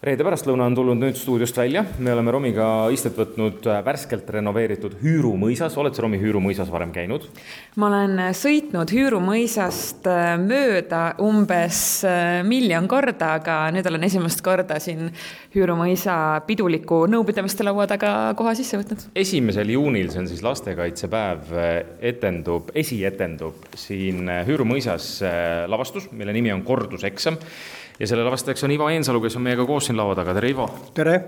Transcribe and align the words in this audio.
reede 0.00 0.24
pärastlõuna 0.24 0.64
on 0.64 0.76
tulnud 0.76 0.96
nüüd 0.96 1.16
stuudiost 1.20 1.58
välja, 1.60 1.82
me 2.00 2.14
oleme 2.14 2.32
Romiga 2.32 2.66
istet 2.92 3.18
võtnud 3.20 3.66
äh, 3.68 3.82
värskelt 3.84 4.28
renoveeritud 4.32 4.94
Hüüru 5.02 5.34
mõisas, 5.36 5.74
oled 5.76 5.92
sa 5.92 6.06
Romi 6.06 6.16
Hüüru 6.22 6.40
mõisas 6.40 6.70
varem 6.72 6.92
käinud? 6.94 7.26
ma 7.76 7.90
olen 7.90 8.22
sõitnud 8.36 8.88
Hüüru 8.96 9.18
mõisast 9.20 10.08
äh, 10.08 10.32
mööda 10.40 11.02
umbes 11.20 11.80
äh, 12.08 12.40
miljon 12.48 12.88
korda, 12.88 13.34
aga 13.42 13.58
nüüd 13.76 13.90
olen 13.90 14.06
esimest 14.08 14.40
korda 14.46 14.78
siin 14.80 15.10
Hüüru 15.52 15.76
mõisa 15.76 16.14
piduliku 16.48 17.02
nõupidamiste 17.10 17.66
laua 17.66 17.84
taga 17.90 18.14
koha 18.40 18.56
sisse 18.56 18.80
võtnud. 18.80 19.04
esimesel 19.20 19.74
juunil, 19.74 20.08
see 20.14 20.22
on 20.22 20.30
siis 20.32 20.40
lastekaitsepäev, 20.46 21.52
etendub, 22.00 22.72
esietendub 22.72 23.68
siin 23.76 24.32
Hüüru 24.48 24.64
mõisas 24.64 25.18
lavastus, 25.68 26.08
mille 26.16 26.32
nimi 26.32 26.56
on 26.56 26.64
Korduseksam 26.64 27.36
ja 28.00 28.08
selle 28.08 28.24
lavastajaks 28.24 28.64
on 28.64 28.74
Ivo 28.74 28.88
Eensalu, 28.88 29.20
kes 29.20 29.36
on 29.36 29.44
meiega 29.44 29.66
koos 29.68 29.90
siin 29.90 29.98
laua 30.00 30.16
taga, 30.18 30.34
tere 30.36 30.54
Ivo! 30.54 30.68
tere! 30.96 31.20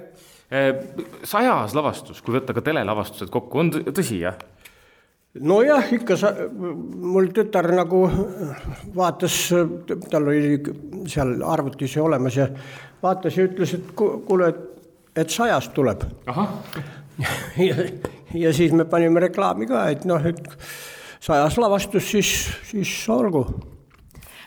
sajas 1.24 1.72
lavastus, 1.72 2.18
kui 2.20 2.34
võtta 2.34 2.52
ka 2.52 2.60
telelavastused 2.64 3.30
kokku, 3.32 3.60
on 3.62 3.70
tõsi, 3.96 4.18
jah? 4.20 4.36
nojah, 5.40 5.92
ikka 5.96 6.16
sa, 6.20 6.32
mul 6.52 7.30
tütar 7.32 7.70
nagu 7.72 8.02
vaatas, 8.96 9.36
tal 10.12 10.28
oli 10.28 10.58
seal 11.08 11.38
arvutis 11.48 11.96
olemas 12.00 12.36
ja 12.36 12.50
vaatas 13.02 13.38
ja 13.40 13.46
ütles, 13.48 13.72
et 13.78 13.94
kuule, 13.96 14.50
et 15.16 15.32
sajast 15.32 15.72
tuleb. 15.76 16.04
ja, 17.68 17.88
ja 18.44 18.52
siis 18.52 18.76
me 18.76 18.84
panime 18.88 19.24
reklaami 19.24 19.68
ka, 19.72 19.86
et 19.94 20.04
noh, 20.08 20.20
et 20.20 20.52
sajas 21.22 21.56
lavastus, 21.64 22.12
siis, 22.12 22.34
siis 22.68 22.92
olgu 23.12 23.46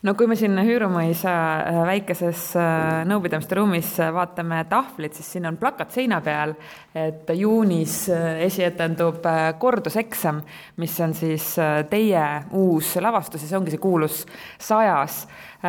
no 0.04 0.14
kui 0.18 0.28
me 0.28 0.36
siin 0.40 0.58
Hüürumõisa 0.66 1.32
äh, 1.32 1.80
väikeses 1.88 2.48
äh, 2.60 3.04
nõupidamiste 3.08 3.58
ruumis 3.58 3.94
äh, 4.02 4.12
vaatame 4.14 4.64
tahvlit, 4.70 5.16
siis 5.16 5.30
siin 5.36 5.48
on 5.50 5.60
plakat 5.62 5.94
seina 5.96 6.20
peal, 6.26 6.56
et 6.96 7.30
juunis 7.36 7.96
esietendub 8.46 9.26
korduseksam, 9.60 10.42
mis 10.82 10.96
on 11.04 11.14
siis 11.18 11.54
teie 11.90 12.26
uus 12.56 12.96
lavastus 13.04 13.44
ja 13.44 13.50
see 13.50 13.60
ongi 13.60 13.74
see 13.74 13.84
kuulus 13.84 14.22
sajas. 14.62 15.26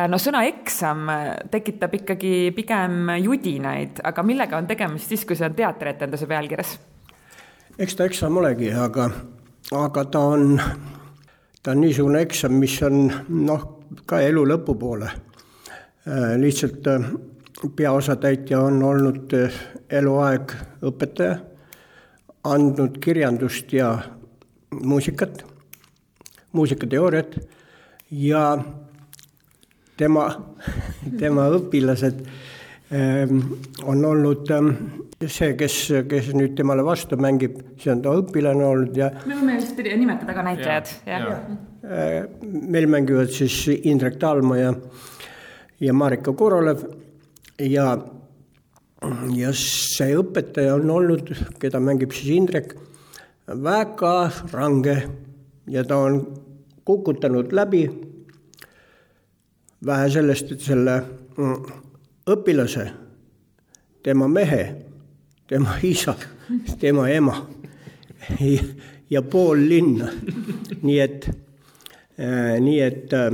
no 0.07 0.19
sõna 0.21 0.45
eksam 0.47 1.09
tekitab 1.51 1.97
ikkagi 1.99 2.33
pigem 2.55 3.11
judinaid, 3.19 4.01
aga 4.07 4.23
millega 4.23 4.59
on 4.59 4.67
tegemist 4.69 5.11
siis, 5.11 5.25
kui 5.27 5.35
see 5.35 5.47
on 5.47 5.57
teatrietenduse 5.57 6.27
pealkirjas? 6.29 6.77
eks 7.77 7.95
ta 7.95 8.07
eksam 8.07 8.39
olegi, 8.39 8.71
aga, 8.71 9.09
aga 9.75 10.05
ta 10.11 10.23
on, 10.33 10.61
ta 11.61 11.75
on 11.75 11.83
niisugune 11.83 12.23
eksam, 12.23 12.55
mis 12.61 12.79
on 12.87 13.09
noh 13.27 13.76
ka 14.05 14.21
elu 14.23 14.43
lõpupoole. 14.47 15.09
Äh, 16.07 16.35
lihtsalt 16.39 16.87
äh, 16.87 17.09
peaosatäitja 17.75 18.61
on 18.61 18.83
olnud 18.83 19.33
äh, 19.33 19.59
eluaeg 19.89 20.53
õpetaja, 20.85 21.37
andnud 22.47 22.99
kirjandust 23.03 23.73
ja 23.73 23.91
muusikat, 24.83 25.43
muusikateooriat 26.51 27.39
ja 28.11 28.43
tema, 29.97 30.27
tema 31.21 31.47
õpilased 31.57 32.21
ähm, 32.93 33.41
on 33.83 34.05
olnud 34.05 34.51
ähm, 34.55 34.73
see, 35.25 35.55
kes, 35.59 35.79
kes 36.07 36.31
nüüd 36.37 36.55
temale 36.55 36.85
vastu 36.87 37.19
mängib, 37.19 37.59
see 37.81 37.91
on 37.91 38.03
ta 38.05 38.15
õpilane 38.15 38.63
olnud 38.63 38.95
ja. 38.99 39.11
me 39.25 39.35
võime 39.35 39.57
vist 39.59 39.81
nimetada 39.83 40.37
ka 40.37 40.45
näitlejad, 40.51 40.93
jah 41.07 41.25
ja. 41.25 41.33
ja 41.33 41.57
Äh, 41.76 41.76
meil 41.81 42.87
mängivad 42.89 43.29
siis 43.31 43.67
Indrek 43.83 44.17
Talma 44.19 44.57
ja, 44.57 44.73
ja 45.79 45.93
Marika 45.93 46.33
Korolev 46.33 46.81
ja, 47.59 47.97
ja 49.35 49.53
see 49.53 50.17
õpetaja 50.17 50.75
on 50.77 50.91
olnud, 50.91 51.31
keda 51.61 51.81
mängib 51.83 52.15
siis 52.15 52.33
Indrek, 52.37 52.73
väga 53.47 54.15
range 54.51 54.97
ja 55.67 55.83
ta 55.87 55.97
on 55.97 56.21
kukutanud 56.85 57.53
läbi. 57.53 57.89
vähe 59.85 60.09
sellest, 60.09 60.51
et 60.51 60.61
selle 60.65 60.93
mm, 61.37 61.65
õpilase, 62.33 62.87
tema 64.03 64.27
mehe, 64.27 64.63
tema 65.47 65.75
isa, 65.85 66.15
tema 66.79 67.05
ema 67.09 67.35
ja, 68.41 68.63
ja 69.09 69.21
pool 69.21 69.61
linna, 69.69 70.09
nii 70.81 70.99
et 70.99 71.29
nii 72.17 72.79
et 72.81 73.13
äh, 73.13 73.33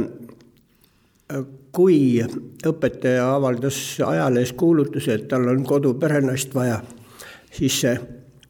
kui 1.74 2.22
õpetaja 2.68 3.30
avaldas 3.34 3.78
ajalehes 4.06 4.54
kuulutuse, 4.60 5.18
et 5.18 5.28
tal 5.32 5.48
on 5.50 5.64
kodu 5.66 5.94
perenaist 6.00 6.54
vaja, 6.56 6.82
siis 7.54 7.80
see 7.82 7.94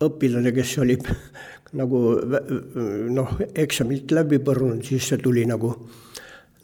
õpilane, 0.03 0.51
kes 0.55 0.77
oli 0.83 0.97
nagu 1.79 2.01
noh, 3.13 3.35
eksamilt 3.55 4.11
läbi 4.13 4.41
põrunud, 4.43 4.83
siis 4.85 5.07
see 5.09 5.21
tuli 5.21 5.45
nagu, 5.49 5.71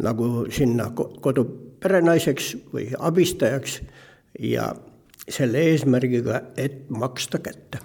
nagu 0.06 0.30
sinna 0.54 0.90
kodu 0.96 1.46
perenaiseks 1.80 2.56
või 2.74 2.90
abistajaks 2.98 3.80
ja 4.44 4.74
selle 5.30 5.62
eesmärgiga, 5.72 6.42
et 6.58 6.90
maksta 6.90 7.40
kätte. 7.40 7.80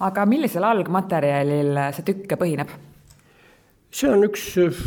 aga 0.00 0.24
millisel 0.26 0.64
algmaterjalil 0.64 1.78
see 1.92 2.08
tükk 2.08 2.34
põhineb? 2.40 2.72
See 3.92 4.10
on 4.10 4.24
üks 4.26 4.52
äh, 4.60 4.82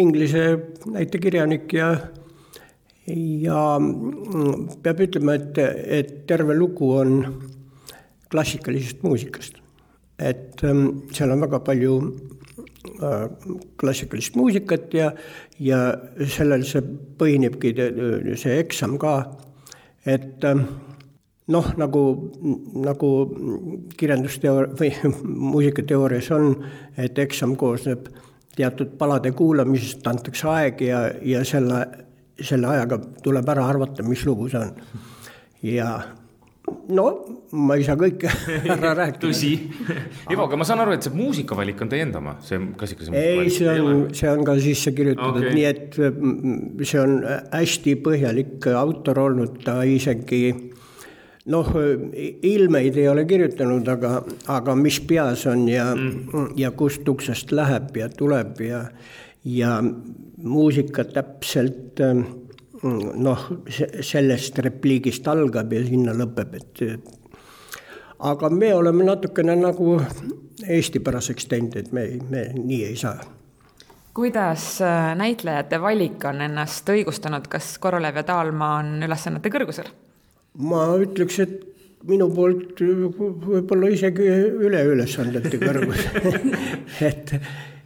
inglise 0.00 0.44
näitekirjanik 0.86 1.72
ja, 1.74 1.90
ja 3.06 3.62
mm, 3.78 4.82
peab 4.84 5.02
ütlema, 5.06 5.36
et, 5.38 5.58
et 6.00 6.12
terve 6.30 6.54
lugu 6.56 6.92
on 7.00 7.16
klassikalisest 8.30 9.02
muusikast. 9.02 9.58
et 10.20 10.60
ähm, 10.68 11.08
seal 11.16 11.30
on 11.32 11.40
väga 11.40 11.62
palju 11.64 11.94
äh, 13.00 13.26
klassikalist 13.80 14.36
muusikat 14.36 14.92
ja, 14.94 15.10
ja 15.58 15.78
sellel 16.28 16.66
see 16.68 16.84
põhinebki, 17.18 17.72
see 18.36 18.58
eksam 18.60 18.98
ka, 19.00 19.14
et 20.04 20.44
ähm, 20.44 20.66
noh, 21.50 21.70
nagu, 21.80 22.02
nagu 22.86 23.10
kirjandusteooria 23.98 24.74
või 24.78 25.14
muusikateoorias 25.54 26.30
on, 26.36 26.54
et 27.00 27.18
eksam 27.18 27.56
koosneb 27.60 28.08
teatud 28.56 28.96
palade 28.98 29.32
kuulamisest, 29.36 30.06
antakse 30.10 30.48
aeg 30.50 30.80
ja, 30.84 31.04
ja 31.24 31.44
selle, 31.48 31.84
selle 32.40 32.70
ajaga 32.74 33.00
tuleb 33.24 33.52
ära 33.54 33.66
arvata, 33.72 34.06
mis 34.06 34.24
lugu 34.28 34.48
see 34.52 34.62
on. 34.62 35.04
ja 35.62 35.90
no 36.94 37.06
ma 37.56 37.76
ei 37.78 37.84
saa 37.86 37.98
kõike 37.98 38.30
ära 38.74 38.92
rääkida. 39.00 39.22
tõsi. 39.24 39.52
Ivo, 40.30 40.46
aga 40.46 40.58
ma 40.60 40.66
saan 40.66 40.82
aru, 40.84 40.94
et 40.96 41.06
see 41.06 41.14
muusikavalik 41.14 41.80
on 41.84 41.92
teie 41.92 42.06
enda 42.06 42.20
oma, 42.22 42.36
see 42.46 42.60
klassikalise 42.78 43.14
ei, 43.18 43.50
see 43.54 43.70
on, 43.70 44.04
see 44.16 44.30
on 44.30 44.44
ka 44.46 44.56
sisse 44.62 44.94
kirjutatud 44.96 45.42
okay., 45.42 45.54
nii 45.56 45.66
et 45.70 46.00
mm, 46.10 46.84
see 46.84 47.02
on 47.02 47.16
hästi 47.24 47.96
põhjalik 48.04 48.70
autor 48.74 49.24
olnud, 49.26 49.58
ta 49.66 49.80
isegi 49.86 50.42
noh, 51.46 51.70
ilmeid 52.42 52.96
ei 52.96 53.08
ole 53.08 53.24
kirjutanud, 53.24 53.88
aga, 53.88 54.20
aga 54.52 54.74
mis 54.76 55.00
peas 55.00 55.46
on 55.46 55.68
ja 55.68 55.90
mm., 55.94 56.52
ja 56.56 56.70
kust 56.70 57.08
uksest 57.08 57.52
läheb 57.52 57.96
ja 57.96 58.08
tuleb 58.08 58.60
ja, 58.60 58.84
ja 59.44 59.78
muusika 60.42 61.04
täpselt 61.04 62.02
noh, 62.82 63.48
sellest 64.00 64.58
repliigist 64.58 65.28
algab 65.28 65.72
ja 65.72 65.82
sinna 65.84 66.14
lõpeb, 66.16 66.54
et 66.60 66.84
aga 68.20 68.50
me 68.52 68.74
oleme 68.74 69.04
natukene 69.08 69.56
nagu 69.56 69.98
eestipäraseks 70.68 71.48
teinud, 71.48 71.76
et 71.76 71.92
me, 71.92 72.06
me 72.28 72.48
nii 72.56 72.84
ei 72.92 72.96
saa 73.00 73.20
kuidas 74.14 74.80
näitlejate 75.16 75.78
valik 75.80 76.24
on 76.28 76.42
ennast 76.44 76.88
õigustanud, 76.92 77.46
kas 77.48 77.78
Korolev 77.80 78.18
ja 78.20 78.24
Taalma 78.26 78.74
on 78.80 78.96
ülesannete 79.06 79.52
kõrgusel? 79.54 79.88
Ma 80.60 80.84
ütleks, 81.00 81.40
et 81.44 81.58
minu 82.08 82.30
poolt 82.32 82.80
võib-olla 82.80 83.90
isegi 83.92 84.28
üle 84.64 84.80
ülesandete 84.88 85.58
kõrgus 85.60 86.06
et, 87.10 87.34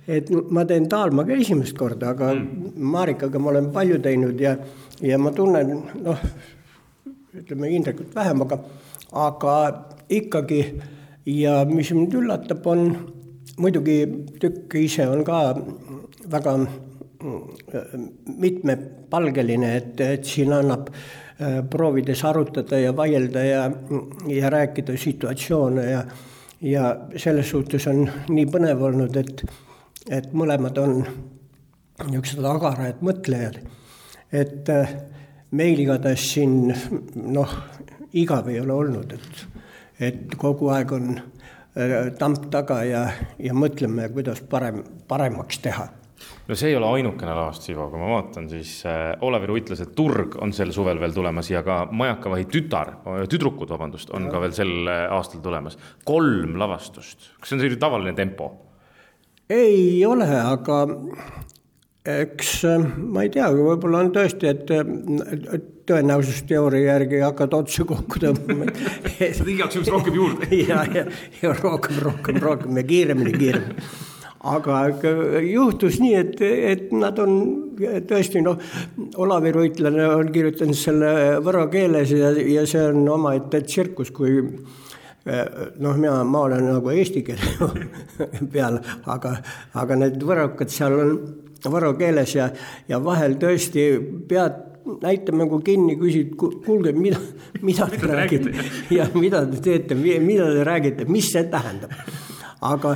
et 0.06 0.30
ma 0.54 0.62
teen 0.68 0.86
Taalmaga 0.90 1.34
esimest 1.34 1.74
korda, 1.78 2.12
aga 2.14 2.30
mm. 2.36 2.76
Marikaga 2.94 3.42
ma 3.42 3.50
olen 3.54 3.72
palju 3.74 3.98
teinud 4.04 4.40
ja, 4.40 4.54
ja 5.02 5.18
ma 5.18 5.34
tunnen, 5.34 5.74
noh, 6.04 6.22
ütleme 7.34 7.72
Indrekut 7.74 8.14
vähem, 8.14 8.44
aga, 8.46 8.60
aga 9.24 9.56
ikkagi 10.14 10.62
ja 11.34 11.62
mis 11.66 11.90
mind 11.96 12.14
üllatab, 12.14 12.62
on 12.70 12.86
muidugi 13.58 13.98
tükk 14.42 14.78
ise 14.78 15.08
on 15.10 15.26
ka 15.26 15.42
väga 16.30 16.54
mitmepalgeline, 18.28 19.76
et, 19.78 20.00
et 20.04 20.26
siin 20.28 20.52
annab 20.52 20.90
äh, 20.92 21.23
proovides 21.70 22.24
arutada 22.24 22.78
ja 22.78 22.92
vaielda 22.96 23.44
ja, 23.44 23.70
ja 24.30 24.50
rääkida 24.50 24.96
situatsioone 24.96 25.84
ja, 25.90 26.04
ja 26.60 26.96
selles 27.16 27.50
suhtes 27.50 27.86
on 27.90 28.04
nii 28.28 28.46
põnev 28.46 28.82
olnud, 28.86 29.16
et, 29.16 29.42
et 30.10 30.30
mõlemad 30.32 30.78
on 30.78 31.00
niisugused 32.04 32.44
agarad 32.44 33.02
mõtlejad. 33.04 33.58
et 34.32 34.68
äh, 34.68 34.94
meil 35.50 35.78
igatahes 35.78 36.24
siin 36.32 36.72
noh, 37.14 37.50
igav 38.12 38.48
ei 38.48 38.60
ole 38.60 38.72
olnud, 38.72 39.12
et, 39.12 39.44
et 40.00 40.38
kogu 40.38 40.70
aeg 40.74 40.92
on 40.92 41.12
äh, 41.18 42.12
tamp 42.18 42.48
taga 42.50 42.82
ja, 42.84 43.04
ja 43.38 43.54
mõtleme, 43.54 44.08
kuidas 44.14 44.40
parem, 44.40 44.82
paremaks 45.08 45.58
teha 45.58 45.88
no 46.48 46.56
see 46.58 46.72
ei 46.72 46.76
ole 46.78 46.90
ainukene 46.98 47.34
lavastus, 47.34 47.70
Ivo, 47.72 47.88
kui 47.92 48.00
ma 48.00 48.10
vaatan, 48.16 48.48
siis 48.52 48.76
äh, 48.88 49.14
Olavi 49.24 49.48
Ruit 49.50 49.64
ütles, 49.64 49.80
et 49.84 49.94
Turg 49.96 50.36
on 50.42 50.52
sel 50.56 50.72
suvel 50.76 51.00
veel 51.00 51.14
tulemas 51.16 51.50
ja 51.50 51.64
ka 51.66 51.84
Majakavahi 51.90 52.46
tütar, 52.52 52.96
tüdrukud, 53.30 53.70
vabandust, 53.72 54.12
on 54.14 54.28
ja. 54.28 54.34
ka 54.34 54.44
veel 54.44 54.56
sel 54.56 54.74
äh, 54.84 55.06
aastal 55.14 55.42
tulemas. 55.44 55.78
kolm 56.04 56.58
lavastust, 56.60 57.32
kas 57.40 57.50
see 57.50 57.58
on 57.58 57.64
selline 57.64 57.80
tavaline 57.80 58.14
tempo? 58.18 58.52
ei 59.52 60.00
ole, 60.08 60.28
aga 60.40 60.78
eks 62.04 62.52
ma 62.96 63.24
ei 63.24 63.32
tea, 63.32 63.48
võib-olla 63.52 64.02
on 64.04 64.12
tõesti, 64.12 64.48
et 64.52 65.70
tõenäosusteooria 65.88 66.94
järgi 66.94 67.20
hakkad 67.24 67.56
otsa 67.56 67.84
kokku 67.88 68.20
tõmbama 68.22 68.68
igaks 69.54 69.78
juhuks 69.78 69.92
rohkem 69.92 70.16
juurde 70.16 70.48
ja, 70.70 70.84
ja, 70.94 71.04
ja 71.42 71.54
rohkem, 71.60 72.00
rohkem, 72.04 72.40
rohkem 72.44 72.80
ja 72.80 72.86
kiiremini, 72.88 73.32
kiiremini 73.36 74.12
aga 74.44 74.80
juhtus 75.40 75.98
nii, 76.02 76.14
et, 76.20 76.40
et 76.40 76.92
nad 76.92 77.18
on 77.22 77.36
tõesti 78.08 78.42
noh, 78.44 78.60
Olavi 79.20 79.52
Ruitlane 79.54 80.08
on 80.10 80.32
kirjutanud 80.34 80.78
selle 80.78 81.12
võro 81.44 81.66
keeles 81.72 82.12
ja, 82.12 82.32
ja 82.32 82.66
see 82.68 82.82
on 82.90 83.08
omaette 83.16 83.62
tsirkus, 83.64 84.12
kui 84.14 84.42
noh, 84.44 85.96
mina, 85.96 86.18
ma 86.28 86.44
olen 86.44 86.68
nagu 86.68 86.92
eesti 86.92 87.24
keele 87.24 87.88
peal, 88.52 88.78
aga, 89.08 89.38
aga 89.80 89.98
need 90.02 90.20
võrokad 90.20 90.72
seal 90.72 90.98
on 91.00 91.16
võro 91.72 91.94
keeles 91.96 92.36
ja, 92.36 92.50
ja 92.90 93.00
vahel 93.00 93.38
tõesti 93.40 93.88
pead 94.28 94.60
näitamängu 94.84 95.62
kinni, 95.64 95.96
küsid, 95.96 96.34
kuulge, 96.36 96.92
mida, 96.92 97.20
mida 97.64 97.86
te 97.88 98.04
räägite? 98.10 98.52
ja 98.98 99.06
mida 99.14 99.44
te 99.48 99.62
teete, 99.64 99.96
mida 99.96 100.50
te 100.52 100.64
räägite, 100.66 101.08
mis 101.08 101.30
see 101.32 101.46
tähendab. 101.48 101.94
aga 102.64 102.94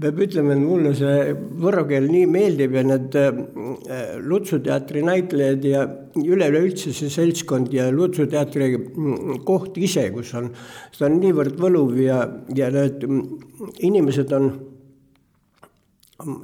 peab 0.00 0.18
ütlema, 0.20 0.52
et 0.52 0.60
mulle 0.60 0.92
see 0.96 1.32
võro 1.62 1.86
keel 1.88 2.08
nii 2.10 2.26
meeldib 2.28 2.74
ja 2.76 2.82
need 2.84 3.16
äh, 3.16 4.16
Lutsu 4.20 4.58
teatri 4.64 5.02
näitlejad 5.06 5.64
ja 5.64 5.84
üleüldse 6.20 6.92
see 6.96 7.12
seltskond 7.12 7.72
ja 7.72 7.88
Lutsu 7.94 8.26
teatri 8.30 8.72
mm, 8.76 9.40
koht 9.48 9.78
ise, 9.80 10.08
kus 10.12 10.34
on, 10.36 10.50
see 10.92 11.06
on 11.08 11.16
niivõrd 11.22 11.56
võluv 11.62 11.96
ja, 12.02 12.20
ja 12.56 12.68
need 12.74 13.06
mm, 13.08 13.50
inimesed 13.88 14.34
on 14.36 14.50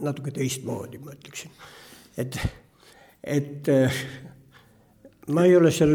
natuke 0.05 0.33
teistmoodi, 0.37 1.01
ma 1.01 1.15
ütleksin. 1.17 1.53
et, 2.21 2.39
et 3.25 3.69
äh, 3.73 3.99
ma 5.33 5.45
ei 5.49 5.57
ole 5.57 5.71
seal 5.75 5.93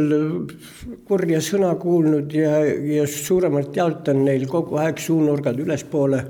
kurja 1.10 1.42
sõna 1.44 1.74
kuulnud 1.82 2.38
ja, 2.38 2.60
ja 2.66 3.08
suuremalt 3.10 3.76
jaolt 3.76 4.14
on 4.14 4.24
neil 4.30 4.46
kogu 4.50 4.78
aeg 4.82 5.02
suunurgad 5.02 5.58
ülespoole 5.66 6.22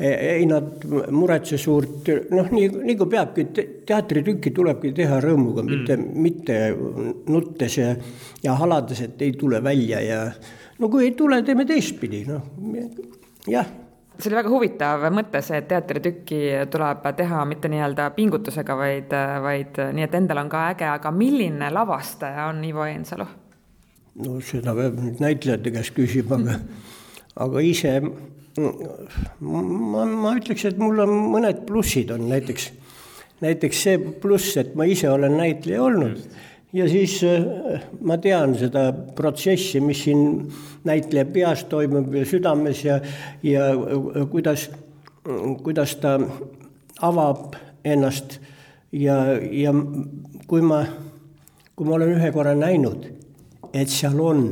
ei 0.00 0.46
nad 0.46 0.84
muretse 1.10 1.58
suurt, 1.58 2.06
noh, 2.30 2.52
nii, 2.54 2.68
nii 2.86 2.96
kui 3.00 3.10
peabki, 3.10 3.48
teatritükki 3.88 4.52
tulebki 4.54 4.92
teha 4.94 5.18
rõõmuga 5.24 5.64
mm., 5.64 5.74
mitte, 5.74 5.96
mitte 6.28 6.58
nuttes 7.32 7.78
ja, 7.80 7.90
ja 8.44 8.54
halades, 8.60 9.02
et 9.02 9.26
ei 9.26 9.34
tule 9.38 9.62
välja 9.64 10.00
ja 10.04 10.22
no 10.78 10.90
kui 10.92 11.08
ei 11.08 11.16
tule, 11.18 11.40
teeme 11.42 11.66
teistpidi, 11.66 12.22
noh, 12.28 12.46
jah 13.50 13.66
see 14.18 14.30
oli 14.32 14.38
väga 14.40 14.50
huvitav 14.50 15.04
mõte, 15.14 15.40
see, 15.46 15.60
et 15.60 15.68
teatritükki 15.70 16.38
tuleb 16.72 17.04
teha 17.16 17.44
mitte 17.46 17.70
nii-öelda 17.70 18.08
pingutusega, 18.16 18.74
vaid, 18.78 19.14
vaid 19.44 19.78
nii, 19.94 20.06
et 20.08 20.16
endal 20.18 20.42
on 20.42 20.50
ka 20.50 20.64
äge, 20.72 20.88
aga 20.90 21.12
milline 21.14 21.70
lavastaja 21.74 22.48
on 22.50 22.64
Ivo 22.66 22.86
Eensalu? 22.86 23.28
no 24.18 24.40
seda 24.42 24.74
peab 24.74 24.96
nüüd 24.98 25.20
näitlejate 25.22 25.70
käest 25.74 25.94
küsima, 25.94 26.40
aga, 26.40 26.58
aga 27.36 27.60
ise 27.60 27.98
ma, 28.58 30.04
ma 30.04 30.34
ütleks, 30.38 30.66
et 30.68 30.78
mul 30.80 31.02
on 31.04 31.14
mõned 31.34 31.64
plussid 31.68 32.10
on 32.14 32.26
näiteks, 32.30 32.68
näiteks 33.44 33.82
see 33.86 33.98
pluss, 34.22 34.56
et 34.60 34.74
ma 34.78 34.86
ise 34.88 35.10
olen 35.10 35.38
näitleja 35.38 35.82
olnud. 35.84 36.20
Ja 36.76 36.84
siis 36.90 37.14
äh, 37.24 37.80
ma 38.04 38.18
tean 38.20 38.52
seda 38.60 38.90
protsessi, 39.16 39.80
mis 39.80 40.02
siin 40.04 40.50
näitleja 40.84 41.24
peas 41.32 41.64
toimub 41.70 42.12
ja 42.12 42.26
südames 42.28 42.82
ja, 42.84 42.98
ja 43.42 43.70
äh, 43.72 44.26
kuidas, 44.28 44.68
kuidas 45.64 45.96
ta 46.02 46.18
avab 47.00 47.56
ennast. 47.84 48.40
Ja, 48.92 49.20
ja 49.36 49.72
kui 50.48 50.62
ma, 50.64 50.82
kui 51.76 51.88
ma 51.88 51.96
olen 51.96 52.14
ühe 52.16 52.30
korra 52.32 52.54
näinud, 52.56 53.04
et 53.72 53.92
seal 53.92 54.16
on 54.20 54.46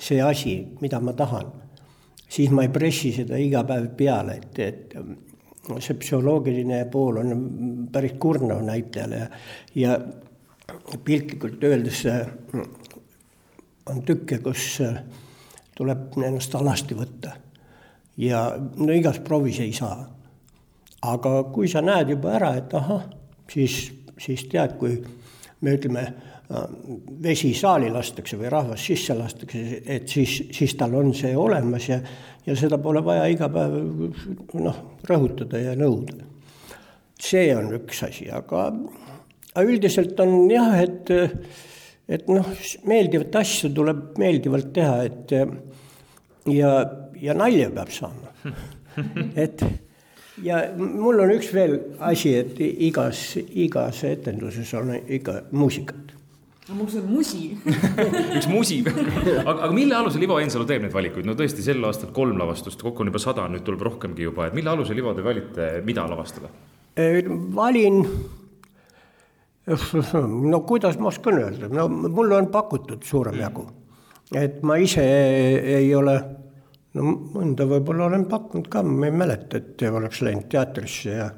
see 0.00 0.20
asi, 0.24 0.54
mida 0.80 1.00
ma 1.00 1.12
tahan 1.16 1.61
siis 2.32 2.52
ma 2.54 2.64
ei 2.64 2.72
pressi 2.72 3.12
seda 3.14 3.38
iga 3.40 3.64
päev 3.68 3.90
peale, 3.96 4.38
et, 4.40 4.58
et 4.58 4.96
see 5.84 5.98
psühholoogiline 6.00 6.84
pool 6.90 7.20
on 7.22 7.34
päris 7.92 8.16
kurnav 8.20 8.62
näitlejale 8.66 9.20
ja, 9.20 9.28
ja 9.76 10.98
piltlikult 11.04 11.62
öeldes 11.64 12.02
on 13.90 14.02
tükke, 14.06 14.40
kus 14.42 14.80
tuleb 15.76 16.18
ennast 16.22 16.54
alasti 16.58 16.96
võtta. 16.96 17.36
ja 18.16 18.42
no 18.58 18.92
igas 18.92 19.20
proovis 19.24 19.60
ei 19.60 19.72
saa. 19.72 20.08
aga 21.02 21.30
kui 21.54 21.68
sa 21.68 21.82
näed 21.82 22.10
juba 22.14 22.36
ära, 22.38 22.54
et 22.56 22.74
ahah, 22.74 23.06
siis, 23.50 23.92
siis 24.18 24.44
tead, 24.48 24.76
kui 24.78 25.00
me 25.60 25.74
ütleme 25.76 26.06
vesi 27.22 27.52
saali 27.56 27.88
lastakse 27.92 28.36
või 28.40 28.50
rahvas 28.52 28.84
sisse 28.84 29.14
lastakse, 29.16 29.82
et 29.86 30.08
siis, 30.10 30.34
siis 30.52 30.74
tal 30.78 30.94
on 30.98 31.12
see 31.16 31.32
olemas 31.38 31.88
ja, 31.88 31.98
ja 32.46 32.56
seda 32.58 32.78
pole 32.82 33.02
vaja 33.04 33.26
iga 33.32 33.48
päev 33.52 33.76
noh, 34.60 34.80
rõhutada 35.08 35.62
ja 35.62 35.76
nõuda. 35.78 36.18
see 37.22 37.52
on 37.56 37.70
üks 37.78 38.02
asi, 38.04 38.28
aga, 38.30 38.66
aga 39.54 39.66
üldiselt 39.68 40.20
on 40.20 40.50
jah, 40.50 40.74
et, 40.82 41.12
et 42.08 42.28
noh, 42.28 42.48
meeldivat 42.84 43.40
asja 43.42 43.70
tuleb 43.72 44.18
meeldivalt 44.20 44.72
teha, 44.74 44.98
et 45.08 45.36
ja, 46.52 46.74
ja 47.22 47.38
nalja 47.38 47.70
peab 47.70 47.94
saama. 47.94 48.34
et 49.44 49.62
ja 50.42 50.64
mul 50.76 51.22
on 51.22 51.32
üks 51.32 51.52
veel 51.54 51.78
asi, 52.00 52.34
et 52.42 52.60
igas, 52.60 53.38
igas 53.38 54.02
etenduses 54.08 54.74
on 54.76 54.98
ikka 55.00 55.44
muusikat 55.54 56.12
no 56.68 56.76
mul 56.78 56.90
see 56.90 57.02
musi. 57.06 57.42
Üks 58.38 58.48
musi. 58.50 58.80
Aga, 58.86 59.56
aga 59.66 59.70
mille 59.74 59.96
alusel 59.98 60.22
Ivo 60.26 60.38
Eensalu 60.42 60.66
teeb 60.68 60.84
neid 60.84 60.94
valikuid, 60.94 61.26
no 61.26 61.34
tõesti 61.38 61.64
sel 61.64 61.82
aastal 61.88 62.12
kolm 62.14 62.38
lavastust, 62.38 62.82
kokku 62.84 63.04
on 63.04 63.10
juba 63.10 63.22
sada, 63.22 63.48
nüüd 63.50 63.64
tuleb 63.66 63.82
rohkemgi 63.88 64.28
juba, 64.28 64.46
et 64.46 64.56
mille 64.58 64.70
alusel 64.72 65.02
Ivo 65.02 65.14
te 65.16 65.26
valite, 65.26 65.72
mida 65.86 66.06
lavastada? 66.10 66.52
valin, 67.56 68.02
no 70.52 70.58
kuidas 70.68 70.98
ma 71.00 71.08
oskan 71.08 71.38
öelda, 71.40 71.70
no 71.72 71.86
mulle 71.88 72.36
on 72.36 72.50
pakutud 72.52 73.00
suurem 73.08 73.40
jagu, 73.40 73.64
et 74.36 74.60
ma 74.68 74.76
ise 74.76 75.06
ei 75.78 75.88
ole 75.96 76.18
no 76.98 77.14
mõnda 77.32 77.64
võib-olla 77.70 78.10
olen 78.10 78.26
pakkunud 78.28 78.68
ka, 78.68 78.84
ma 78.84 79.08
ei 79.08 79.16
mäleta, 79.16 79.62
et 79.62 79.86
oleks 79.88 80.20
läinud 80.20 80.50
teatrisse 80.52 81.16
ja, 81.16 81.30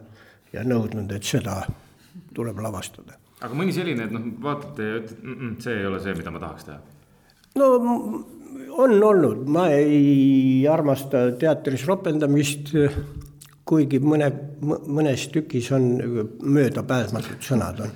ja 0.52 0.66
nõudnud, 0.66 1.14
et 1.14 1.30
seda 1.36 1.60
tuleb 2.34 2.58
lavastada 2.64 3.14
aga 3.44 3.58
mõni 3.58 3.74
selline, 3.76 4.08
et 4.08 4.14
noh, 4.14 4.24
vaatate 4.44 4.88
ja 4.88 5.00
ütlete 5.02 5.20
mm, 5.22 5.36
-mm, 5.36 5.60
see 5.64 5.76
ei 5.80 5.86
ole 5.88 6.00
see, 6.00 6.16
mida 6.18 6.32
ma 6.34 6.42
tahaks 6.42 6.70
teha? 6.70 6.80
no 7.60 7.68
on 8.74 8.96
olnud, 9.02 9.44
ma 9.50 9.68
ei 9.74 10.66
armasta 10.70 11.28
teatris 11.38 11.84
ropendamist, 11.88 12.72
kuigi 13.64 14.00
mõne, 14.02 14.28
mõnes 14.62 15.28
tükis 15.32 15.70
on 15.74 15.86
möödapääsmatud 16.42 17.44
sõnad 17.44 17.84
on. 17.86 17.94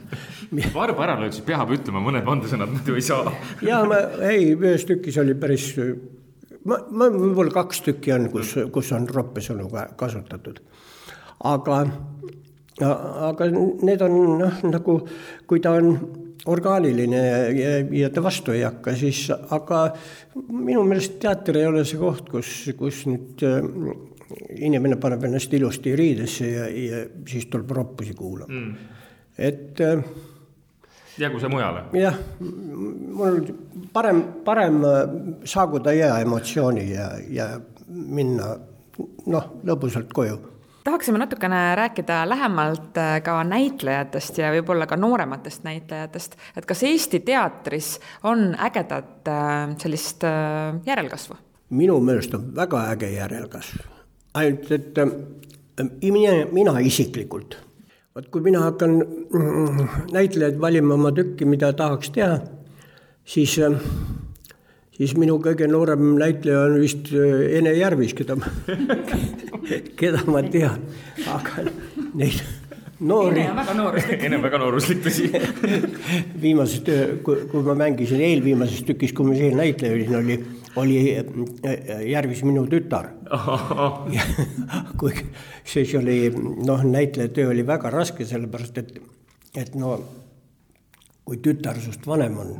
Lööd, 0.49 1.35
siis 1.35 1.45
peab 1.45 1.73
ütlema 1.75 2.01
mõned 2.01 2.25
vandesõnad, 2.25 2.71
muidu 2.73 2.97
ei 2.97 3.05
saa. 3.05 3.33
ja 3.67 3.83
ma, 3.89 3.99
ei, 4.31 4.55
ühes 4.55 4.87
tükis 4.89 5.19
oli 5.21 5.35
päris, 5.39 5.67
ma, 6.65 6.79
ma 6.89 7.11
võib-olla 7.13 7.53
kaks 7.53 7.83
tükki 7.91 8.15
on, 8.17 8.31
kus, 8.33 8.55
kus 8.73 8.93
on 8.97 9.09
roppesõnu 9.13 9.69
kasutatud. 10.01 10.63
aga 11.45 11.83
aga 12.85 13.49
need 13.51 14.03
on 14.05 14.17
noh, 14.39 14.59
nagu 14.69 14.99
kui 15.49 15.63
ta 15.65 15.75
on 15.79 15.93
orgaaniline 16.49 17.23
ja, 17.57 17.73
ja 18.03 18.11
ta 18.15 18.23
vastu 18.25 18.55
ei 18.55 18.63
hakka, 18.63 18.95
siis 18.97 19.27
aga 19.33 19.89
minu 20.53 20.85
meelest 20.87 21.19
teater 21.23 21.59
ei 21.61 21.67
ole 21.69 21.85
see 21.89 22.01
koht, 22.01 22.31
kus, 22.33 22.53
kus 22.79 23.03
nüüd 23.11 23.45
äh, 23.47 23.59
inimene 24.69 24.99
paneb 25.01 25.27
ennast 25.29 25.53
ilusti 25.57 25.95
riidesse 25.99 26.51
ja, 26.53 26.69
ja 26.69 27.05
siis 27.29 27.49
tuleb 27.51 27.77
roppusi 27.81 28.17
kuulama 28.19 28.55
mm., 28.55 28.97
et 29.39 29.81
äh, 29.85 30.03
jäägu 31.19 31.41
see 31.43 31.51
mujale. 31.53 31.85
jah, 31.99 32.17
mul 32.41 33.41
parem, 33.93 34.23
parem 34.45 34.81
saaguda 35.45 35.95
hea 35.95 36.15
emotsiooni 36.25 36.87
ja, 36.93 37.11
ja 37.31 37.49
minna 37.89 38.55
noh, 39.27 39.51
lõbusalt 39.67 40.15
koju 40.15 40.39
tahaksime 40.89 41.19
natukene 41.21 41.75
rääkida 41.77 42.23
lähemalt 42.29 42.97
äh, 42.97 43.19
ka 43.23 43.43
näitlejatest 43.45 44.39
ja 44.41 44.49
võib-olla 44.55 44.87
ka 44.89 44.97
noorematest 44.97 45.67
näitlejatest, 45.67 46.39
et 46.57 46.67
kas 46.69 46.83
Eesti 46.89 47.21
teatris 47.27 47.91
on 48.25 48.55
ägedat 48.57 49.29
äh, 49.29 49.77
sellist 49.83 50.25
äh, 50.25 50.81
järelkasvu? 50.87 51.37
minu 51.77 51.99
meelest 52.01 52.33
on 52.35 52.47
väga 52.57 52.87
äge 52.95 53.11
järelkasv, 53.13 53.83
ainult 54.41 54.71
et 54.73 55.01
mina, 56.01 56.47
mina 56.53 56.79
isiklikult, 56.81 57.59
vot 58.17 58.31
kui 58.33 58.47
mina 58.47 58.63
hakkan 58.65 58.97
mm, 59.03 59.83
näitlejaid 60.17 60.57
valima 60.61 60.97
oma 60.97 61.13
tükki, 61.13 61.45
mida 61.45 61.75
tahaks 61.77 62.15
teha, 62.17 62.39
siis 63.29 63.59
siis 64.99 65.15
minu 65.19 65.39
kõige 65.43 65.69
noorem 65.71 66.15
näitleja 66.19 66.67
on 66.67 66.79
vist 66.83 67.13
Ene 67.15 67.75
Järvis, 67.79 68.15
keda 68.19 68.39
ma 68.39 68.51
keda 70.01 70.25
ma 70.27 70.43
tean, 70.47 70.83
aga 71.31 71.69
neid 72.19 72.41
noori. 72.99 73.41
Ene 73.41 73.51
on 73.53 73.59
väga 73.61 73.75
nooruslik. 73.79 74.23
Ene 74.27 74.39
on 74.39 74.45
väga 74.45 74.61
nooruslik, 74.63 75.03
tõsi 75.05 75.29
viimases 76.45 76.83
kui, 77.27 77.45
kui 77.51 77.67
ma 77.67 77.77
mängisin 77.79 78.23
eelviimases 78.27 78.85
tükis, 78.89 79.15
kui 79.15 79.29
ma 79.29 79.37
seal 79.39 79.59
näitleja 79.59 79.95
olin, 79.95 80.17
oli, 80.19 80.39
oli 80.83 80.99
äh, 81.15 82.03
Järvis 82.11 82.43
minu 82.47 82.67
tütar. 82.71 83.13
kuigi 85.01 85.29
siis 85.69 85.95
oli 85.99 86.21
noh, 86.35 86.83
näitleja 86.87 87.31
töö 87.35 87.53
oli 87.53 87.67
väga 87.67 87.93
raske, 87.95 88.27
sellepärast 88.27 88.83
et, 88.83 88.97
et 89.55 89.79
no 89.79 89.99
kui 91.29 91.39
tütar 91.45 91.79
sinust 91.79 92.07
vanem 92.09 92.39
on 92.41 92.55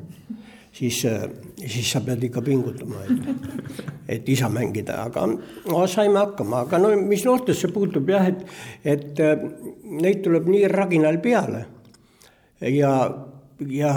siis, 0.79 1.05
äh, 1.05 1.29
siis 1.67 1.91
sa 1.93 2.01
pead 2.05 2.23
ikka 2.29 2.43
pingutama, 2.43 3.03
et, 3.05 3.29
et 4.17 4.29
isa 4.29 4.49
mängida, 4.53 5.03
aga 5.09 5.27
no, 5.29 5.87
saime 5.91 6.21
hakkama, 6.23 6.65
aga 6.67 6.81
no 6.83 6.93
mis 7.03 7.25
noortesse 7.27 7.73
puutub 7.75 8.09
jah, 8.13 8.29
et, 8.31 8.45
et 8.85 9.23
äh, 9.25 9.47
neid 9.99 10.23
tuleb 10.27 10.49
nii 10.51 10.69
raginal 10.73 11.21
peale. 11.25 11.65
Ja, 12.59 12.93
ja 13.71 13.93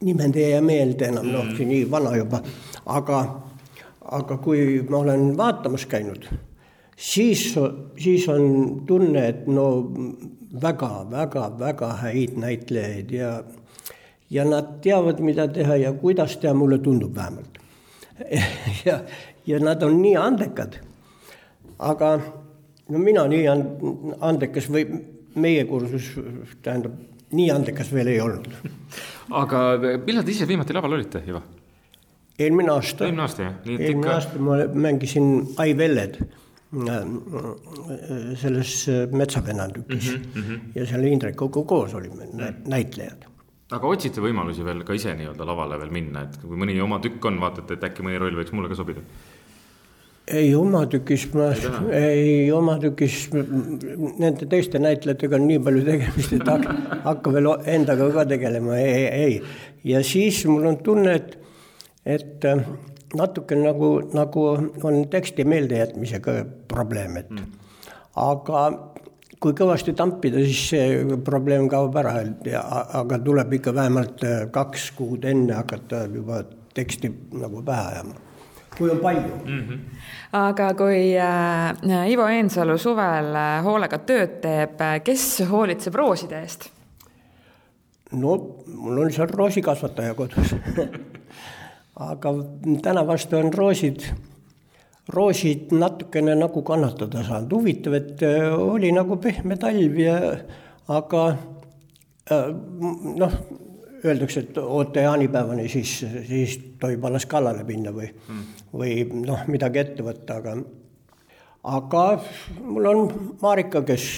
nimed 0.00 0.36
ei 0.36 0.50
jää 0.50 0.64
meelde 0.64 1.08
enam, 1.10 1.28
noh, 1.32 1.52
see 1.56 1.68
nii 1.68 1.84
vana 1.90 2.14
juba, 2.16 2.40
aga, 2.96 3.18
aga 4.18 4.38
kui 4.40 4.80
ma 4.88 5.02
olen 5.02 5.34
vaatamas 5.36 5.84
käinud, 5.90 6.28
siis, 6.96 7.50
siis 8.00 8.28
on 8.32 8.46
tunne, 8.88 9.26
et 9.34 9.46
no 9.52 9.68
väga-väga-väga 10.62 11.90
häid 12.02 12.38
näitlejaid 12.40 13.12
ja 13.12 13.32
ja 14.30 14.44
nad 14.44 14.78
teavad, 14.82 15.20
mida 15.24 15.48
teha 15.48 15.76
ja 15.76 15.92
kuidas 15.92 16.36
teha, 16.36 16.54
mulle 16.54 16.78
tundub 16.78 17.14
vähemalt. 17.16 17.58
ja, 18.86 19.00
ja 19.46 19.60
nad 19.60 19.82
on 19.82 20.00
nii 20.02 20.16
andekad. 20.16 20.80
aga 21.78 22.18
no 22.88 22.98
mina 22.98 23.26
nii 23.30 23.44
andekas 24.20 24.66
või 24.72 24.82
meie 25.38 25.64
kursus 25.64 26.10
tähendab, 26.62 26.96
nii 27.30 27.50
andekas 27.54 27.92
veel 27.94 28.10
ei 28.14 28.20
olnud. 28.20 28.50
aga 29.42 29.62
millal 30.06 30.26
te 30.26 30.34
ise 30.34 30.48
viimati 30.48 30.74
laval 30.74 30.98
olite, 30.98 31.22
Ivo? 31.26 31.42
eelmine 32.38 32.74
aasta. 32.74 33.06
eelmine 33.06 33.22
aasta 33.22 33.46
jah? 33.46 33.56
eelmine 33.66 33.94
ikka... 33.94 34.12
aasta 34.16 34.42
ma 34.42 34.58
mängisin 34.74 35.32
Ai 35.58 35.76
Velled 35.78 36.20
selles 38.36 38.74
Metsavennatükis 39.12 40.10
mm 40.10 40.18
-hmm, 40.18 40.36
mm 40.36 40.42
-hmm. 40.42 40.60
ja 40.74 40.86
seal 40.86 41.04
Indrekuga 41.04 41.62
koos 41.62 41.94
olime 41.94 42.24
mm 42.24 42.38
-hmm. 42.38 42.68
näitlejad 42.68 43.27
aga 43.74 43.90
otsite 43.94 44.22
võimalusi 44.24 44.64
veel 44.64 44.84
ka 44.86 44.96
ise 44.96 45.12
nii-öelda 45.16 45.46
lavale 45.48 45.78
veel 45.80 45.90
minna, 45.92 46.24
et 46.24 46.38
kui 46.40 46.56
mõni 46.60 46.78
oma 46.80 47.00
tükk 47.04 47.26
on, 47.28 47.40
vaatate, 47.42 47.76
et 47.76 47.90
äkki 47.90 48.06
mõni 48.06 48.20
roll 48.20 48.38
võiks 48.38 48.54
mulle 48.56 48.70
ka 48.70 48.78
sobida? 48.78 49.04
ei, 50.28 50.54
oma 50.56 50.82
tükis 50.90 51.26
ma, 51.32 51.48
ei 51.96 52.50
oma 52.52 52.76
tükis 52.80 53.28
nende 53.32 54.48
teiste 54.50 54.80
näitlejatega 54.82 55.38
on 55.38 55.46
nii 55.48 55.60
palju 55.64 55.84
tegemist, 55.86 56.34
et 56.36 56.48
hakka, 56.48 56.74
hakka 57.06 57.32
veel 57.36 57.50
endaga 57.76 58.10
ka 58.16 58.26
tegelema, 58.32 58.76
ei, 58.80 59.06
ei. 59.06 59.38
ja 59.88 60.02
siis 60.04 60.42
mul 60.48 60.68
on 60.72 60.80
tunne, 60.84 61.16
et, 61.16 61.38
et 62.18 62.48
äh, 62.48 62.64
natuke 63.16 63.56
nagu, 63.56 63.94
nagu 64.16 64.46
on 64.84 65.00
teksti 65.10 65.48
meeldejätmisega 65.48 66.38
probleem, 66.68 67.16
et 67.22 67.32
mm. 67.32 67.66
aga 68.20 68.64
kui 69.40 69.54
kõvasti 69.54 69.94
tampida, 69.94 70.40
siis 70.44 70.62
see 70.72 71.18
probleem 71.24 71.68
kaob 71.70 71.96
ära, 72.00 72.16
ja 72.46 72.62
aga 73.00 73.18
tuleb 73.22 73.52
ikka 73.58 73.74
vähemalt 73.74 74.24
äh, 74.26 74.40
kaks 74.54 74.90
kuud 74.98 75.26
enne 75.28 75.54
hakata 75.58 76.06
juba 76.12 76.42
teksti 76.74 77.10
nagu 77.38 77.62
pähe 77.66 77.92
ajama, 77.92 78.14
kui 78.78 78.90
on 78.90 78.98
palju 79.02 79.36
mm. 79.44 79.60
-hmm. 79.68 79.78
aga 80.32 80.74
kui 80.74 81.18
äh, 81.18 82.10
Ivo 82.10 82.26
Eensalu 82.26 82.78
suvel 82.78 83.34
äh, 83.34 83.62
hoolega 83.64 83.98
tööd 83.98 84.40
teeb, 84.42 84.80
äh, 84.80 85.00
kes 85.04 85.42
hoolitseb 85.50 85.94
rooside 85.94 86.40
eest? 86.40 86.70
no 88.12 88.36
mul 88.66 89.04
on 89.04 89.12
seal 89.12 89.28
roosikasvataja 89.34 90.14
kodus 90.14 90.54
aga 92.10 92.34
tänavast 92.82 93.32
on 93.32 93.52
roosid 93.54 94.06
roosid 95.08 95.72
natukene 95.72 96.34
nagu 96.36 96.62
kannatada 96.62 97.22
saanud, 97.24 97.52
huvitav, 97.56 97.96
et 97.96 98.24
äh, 98.26 98.52
oli 98.52 98.90
nagu 98.92 99.16
pehme 99.22 99.56
talv 99.60 99.96
ja 100.00 100.18
aga 100.92 101.22
äh, 102.30 102.50
noh, 103.22 103.38
öeldakse, 104.04 104.44
et 104.44 104.58
oota 104.60 105.06
jaanipäevani, 105.08 105.68
siis, 105.68 105.98
siis 106.28 106.58
tohib 106.80 107.04
alles 107.08 107.26
kallale 107.26 107.64
minna 107.68 107.92
või 107.94 108.10
mm., 108.12 108.44
või 108.78 108.92
noh, 109.24 109.46
midagi 109.48 109.80
ette 109.80 110.04
võtta, 110.04 110.42
aga 110.42 110.58
aga 111.68 112.04
mul 112.60 112.88
on 112.92 113.04
Marika, 113.42 113.82
kes, 113.88 114.08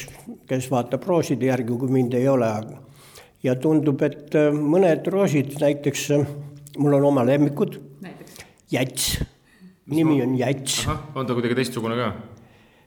kes 0.50 0.70
vaatab 0.70 1.06
rooside 1.06 1.48
järgi, 1.48 1.78
kui 1.78 1.90
mind 1.90 2.18
ei 2.18 2.28
ole. 2.28 2.50
ja 3.42 3.54
tundub, 3.56 4.02
et 4.02 4.34
äh, 4.36 4.50
mõned 4.52 5.06
roosid, 5.06 5.54
näiteks 5.62 6.08
mul 6.78 6.98
on 6.98 7.12
oma 7.14 7.24
lemmikud, 7.24 7.78
jäts 8.70 9.20
nimi 9.94 10.20
on 10.24 10.36
Jäts. 10.38 10.84
on 10.88 11.26
ta 11.26 11.36
kuidagi 11.36 11.58
teistsugune 11.58 11.98
ka? 11.98 12.12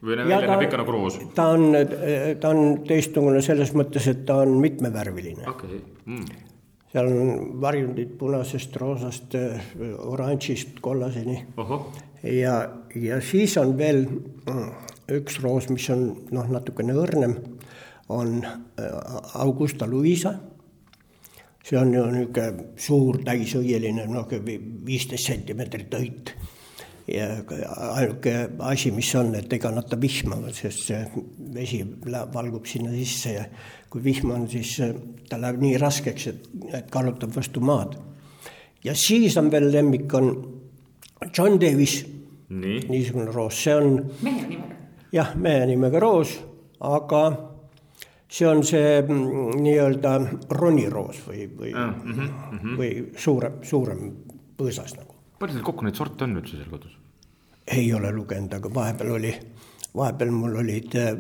või 0.03 0.17
näeb 0.19 0.47
ta, 0.47 0.57
ikka 0.65 0.79
nagu 0.81 0.95
roos? 0.95 1.19
ta 1.35 1.49
on, 1.55 1.77
ta 2.39 2.51
on 2.51 2.79
teistsugune 2.87 3.41
selles 3.45 3.73
mõttes, 3.77 4.07
et 4.11 4.25
ta 4.27 4.41
on 4.43 4.55
mitmevärviline 4.61 5.47
okay.. 5.49 5.79
Mm. 6.05 6.25
seal 6.91 7.11
on 7.11 7.43
varjundid 7.63 8.15
punasest, 8.19 8.75
roosast, 8.81 9.37
oranžist, 10.13 10.79
kollaseni. 10.83 11.39
ja, 12.23 12.57
ja 12.95 13.21
siis 13.23 13.57
on 13.61 13.77
veel 13.79 14.05
mm, 14.07 14.71
üks 15.19 15.39
roos, 15.43 15.69
mis 15.71 15.89
on 15.93 16.09
noh, 16.35 16.49
natukene 16.51 16.95
õrnem, 16.97 17.37
on 18.13 18.41
äh, 18.43 19.39
Augusta 19.39 19.87
Luisa 19.87 20.35
see 21.63 21.79
on 21.79 21.93
ju 21.95 22.03
niisugune 22.11 22.65
suur 22.75 23.21
täisõieline, 23.23 24.07
noh, 24.11 24.27
viisteist 24.85 25.29
sentimeetrit 25.31 25.95
õit 25.95 26.33
ja 27.07 27.27
ainuke 27.91 28.33
asi, 28.59 28.91
mis 28.95 29.09
on, 29.19 29.33
et 29.35 29.53
ega 29.53 29.71
nad 29.73 29.87
ta 29.89 29.99
vihmavad, 29.99 30.55
sest 30.55 30.87
see 30.87 31.01
vesi 31.53 31.81
valgub 32.33 32.67
sinna 32.69 32.93
sisse 32.95 33.35
ja 33.35 33.45
kui 33.91 34.03
vihm 34.03 34.31
on, 34.33 34.47
siis 34.49 34.77
äh, 34.81 34.93
ta 35.29 35.39
läheb 35.41 35.61
nii 35.61 35.77
raskeks, 35.81 36.27
et, 36.31 36.49
et 36.79 36.91
kallutab 36.91 37.35
vastu 37.35 37.61
maad. 37.61 37.97
ja 38.83 38.95
siis 38.95 39.37
on 39.37 39.51
veel 39.51 39.71
lemmik 39.71 40.13
on 40.13 40.33
John 41.37 41.59
Davis 41.61 42.01
nii. 42.49 42.79
niisugune 42.89 43.31
roos, 43.31 43.63
see 43.63 43.75
on. 43.75 44.11
mehe 44.21 44.47
nimega. 44.47 44.75
jah, 45.11 45.35
mehe 45.35 45.65
nimega 45.65 45.99
roos, 45.99 46.37
aga 46.79 47.23
see 48.27 48.47
on 48.47 48.63
see 48.65 49.01
mm, 49.01 49.57
nii-öelda 49.61 50.13
roniroos 50.49 51.19
või, 51.27 51.47
või 51.57 51.73
mm, 51.73 52.13
-hmm. 52.13 52.77
või 52.79 52.93
suurem, 53.17 53.59
suurem 53.61 54.07
põõsas 54.57 54.95
nagu 54.97 55.12
palju 55.43 55.59
teil 55.59 55.67
kokku 55.67 55.87
neid 55.87 55.99
sorte 55.99 56.27
on 56.27 56.39
üldse 56.39 56.57
seal 56.57 56.71
kodus? 56.71 56.97
ei 57.71 57.93
ole 57.95 58.11
lugenud, 58.11 58.53
aga 58.57 58.71
vahepeal 58.73 59.13
oli, 59.17 59.31
vahepeal 59.95 60.33
mul 60.35 60.57
olid, 60.63 60.97
äh, 60.99 61.13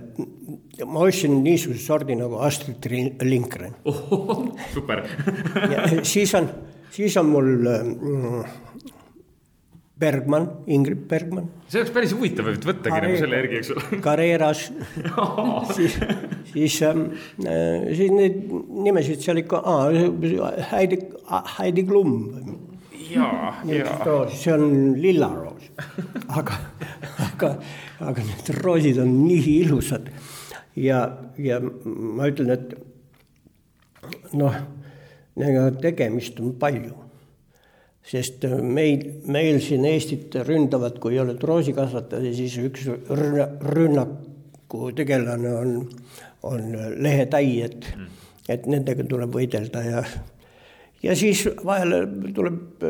ma 0.87 1.05
ostsin 1.05 1.39
niisuguse 1.43 1.83
sordi 1.83 2.17
nagu 2.19 2.41
Astrid 2.43 2.89
Lindgren 3.23 3.77
super 4.75 5.05
siis 6.13 6.35
on, 6.39 6.49
siis 6.91 7.15
on 7.21 7.31
mul 7.31 7.51
mm, 7.63 8.43
Bergman, 10.03 10.49
Ingrid 10.73 11.05
Bergman. 11.07 11.47
see 11.69 11.79
oleks 11.79 11.93
päris 11.95 12.13
huvitav, 12.17 12.49
et 12.51 12.65
võttagi 12.67 12.91
Kare, 12.91 13.07
nagu 13.07 13.21
selle 13.21 13.39
järgi, 13.39 13.59
eks 13.61 13.71
ole. 13.75 14.01
Carreras 14.03 14.65
siis, 15.77 15.97
siis 16.51 16.77
ähm,, 16.89 17.05
siis 17.39 18.11
neid 18.11 18.41
nimesid 18.83 19.23
seal 19.23 19.39
ikka, 19.45 19.63
Heidi, 20.73 20.99
Heidi 21.55 21.87
Klum 21.87 22.17
jaa, 23.09 23.55
jaa. 23.65 24.29
see 24.29 24.53
on 24.53 24.93
lillaroos 25.01 25.71
aga, 26.39 26.59
aga, 27.29 27.55
aga 27.99 28.29
need 28.29 28.53
roosid 28.61 29.01
on 29.03 29.13
nii 29.25 29.59
ilusad 29.63 30.09
ja, 30.75 31.05
ja 31.37 31.59
ma 31.61 32.27
ütlen, 32.31 32.53
et 32.53 32.73
noh, 34.37 34.55
nendega 35.37 35.69
tegemist 35.81 36.39
on 36.41 36.53
palju. 36.59 36.99
sest 38.03 38.43
meil, 38.59 39.05
meil 39.31 39.61
siin 39.63 39.85
Eestit 39.87 40.33
ründavad, 40.43 40.97
kui 40.99 41.15
oled 41.21 41.39
roosikasvataja, 41.39 42.33
siis 42.35 42.57
üks 42.59 42.89
rünnaku 43.73 44.89
tegelane 44.97 45.53
on, 45.55 45.77
on 46.43 46.67
lehetäied 46.99 47.87
mm., 47.93 48.09
et 48.51 48.65
nendega 48.67 49.05
tuleb 49.07 49.31
võidelda 49.31 49.85
ja 49.85 50.01
ja 51.03 51.15
siis 51.15 51.45
vahel 51.65 51.95
tuleb 52.35 52.85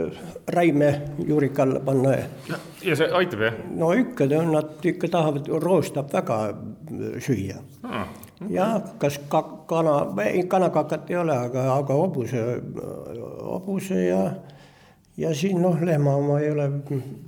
räime 0.47 0.91
juurik 1.27 1.59
alla 1.59 1.79
panna. 1.79 2.17
ja 2.83 2.95
see 2.95 3.09
aitab 3.21 3.47
jah? 3.47 3.61
no 3.75 3.93
ikka, 3.97 4.27
nad 4.51 4.85
ikka 4.85 5.07
tahavad, 5.07 5.49
roos 5.63 5.91
tahab 5.91 6.13
väga 6.13 6.39
süüa 7.19 7.61
ah 7.83 8.07
jah, 8.49 8.81
kas 8.99 9.19
ka-, 9.29 9.65
kana, 9.67 9.97
ei 10.25 10.43
kanakakat 10.49 11.11
ei 11.11 11.19
ole, 11.21 11.35
aga, 11.47 11.67
aga 11.77 11.99
hobuse, 11.99 12.41
hobuse 13.41 13.99
ja, 14.05 14.23
ja 15.17 15.35
siin 15.35 15.61
noh, 15.61 15.77
lehma 15.81 16.17
oma 16.19 16.39
ei 16.41 16.51
ole 16.51 16.69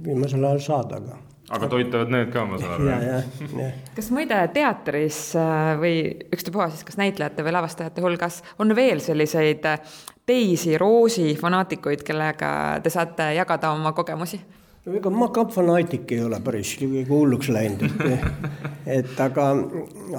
viimasel 0.03 0.43
ajal 0.43 0.65
saada, 0.69 1.01
aga 1.01 1.21
aga 1.55 1.67
toitavad 1.69 2.09
need 2.09 2.31
ka, 2.33 2.41
ma 2.49 2.57
saan 2.57 2.87
aru. 2.89 3.67
kas 3.93 4.07
muide 4.15 4.39
teatris 4.53 5.19
äh, 5.37 5.75
või 5.77 5.99
ükstapuha 6.33 6.71
siis 6.73 6.87
kas 6.87 6.97
näitlejate 6.97 7.45
või 7.45 7.53
lavastajate 7.53 8.01
hulgas 8.01 8.39
on 8.57 8.73
veel 8.77 9.03
selliseid 9.03 9.67
äh, 9.69 9.93
teisi 10.25 10.77
Roosi 10.77 11.35
fanaatikuid, 11.39 12.03
kellega 12.05 12.51
te 12.83 12.89
saate 12.93 13.31
jagada 13.37 13.71
oma 13.75 13.93
kogemusi? 13.93 14.41
ega 14.85 15.09
ma 15.09 15.31
ka 15.33 15.47
fanaatik 15.49 16.11
ei 16.13 16.21
ole 16.21 16.37
päris 16.45 16.75
hulluks 17.09 17.49
läinud, 17.49 17.85
et, 18.05 18.25
et 18.99 19.21
aga, 19.21 19.47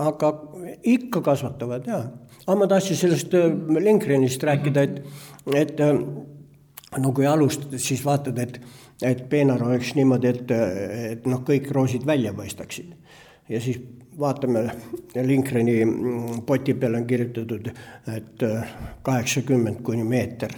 aga 0.09 0.31
ikka 0.83 1.23
kasvatavad 1.29 1.87
ja. 1.87 2.01
aga 2.47 2.57
ma 2.59 2.67
tahtsin 2.71 2.99
sellest 2.99 3.35
äh, 3.39 3.53
Lindgrenist 3.79 4.43
rääkida, 4.43 4.83
et, 4.83 4.99
et 5.55 5.81
äh, 5.81 5.95
no 6.99 7.13
kui 7.15 7.29
alustad, 7.31 7.77
siis 7.83 8.03
vaatad, 8.05 8.39
et, 8.43 8.59
et 9.07 9.23
peenar 9.31 9.63
oleks 9.63 9.95
niimoodi, 9.99 10.35
et, 10.35 10.57
et 11.13 11.31
noh, 11.31 11.45
kõik 11.47 11.71
roosid 11.75 12.07
välja 12.07 12.35
paistaksid. 12.35 12.91
ja 13.49 13.63
siis 13.63 13.79
vaatame, 14.19 14.65
Lindgreni 15.17 15.85
mm, 15.85 16.43
poti 16.47 16.75
peale 16.75 17.01
on 17.03 17.07
kirjutatud, 17.07 17.69
et 18.17 18.43
äh, 18.43 18.73
kaheksakümmend 19.03 19.83
kuni 19.85 20.05
meeter 20.05 20.53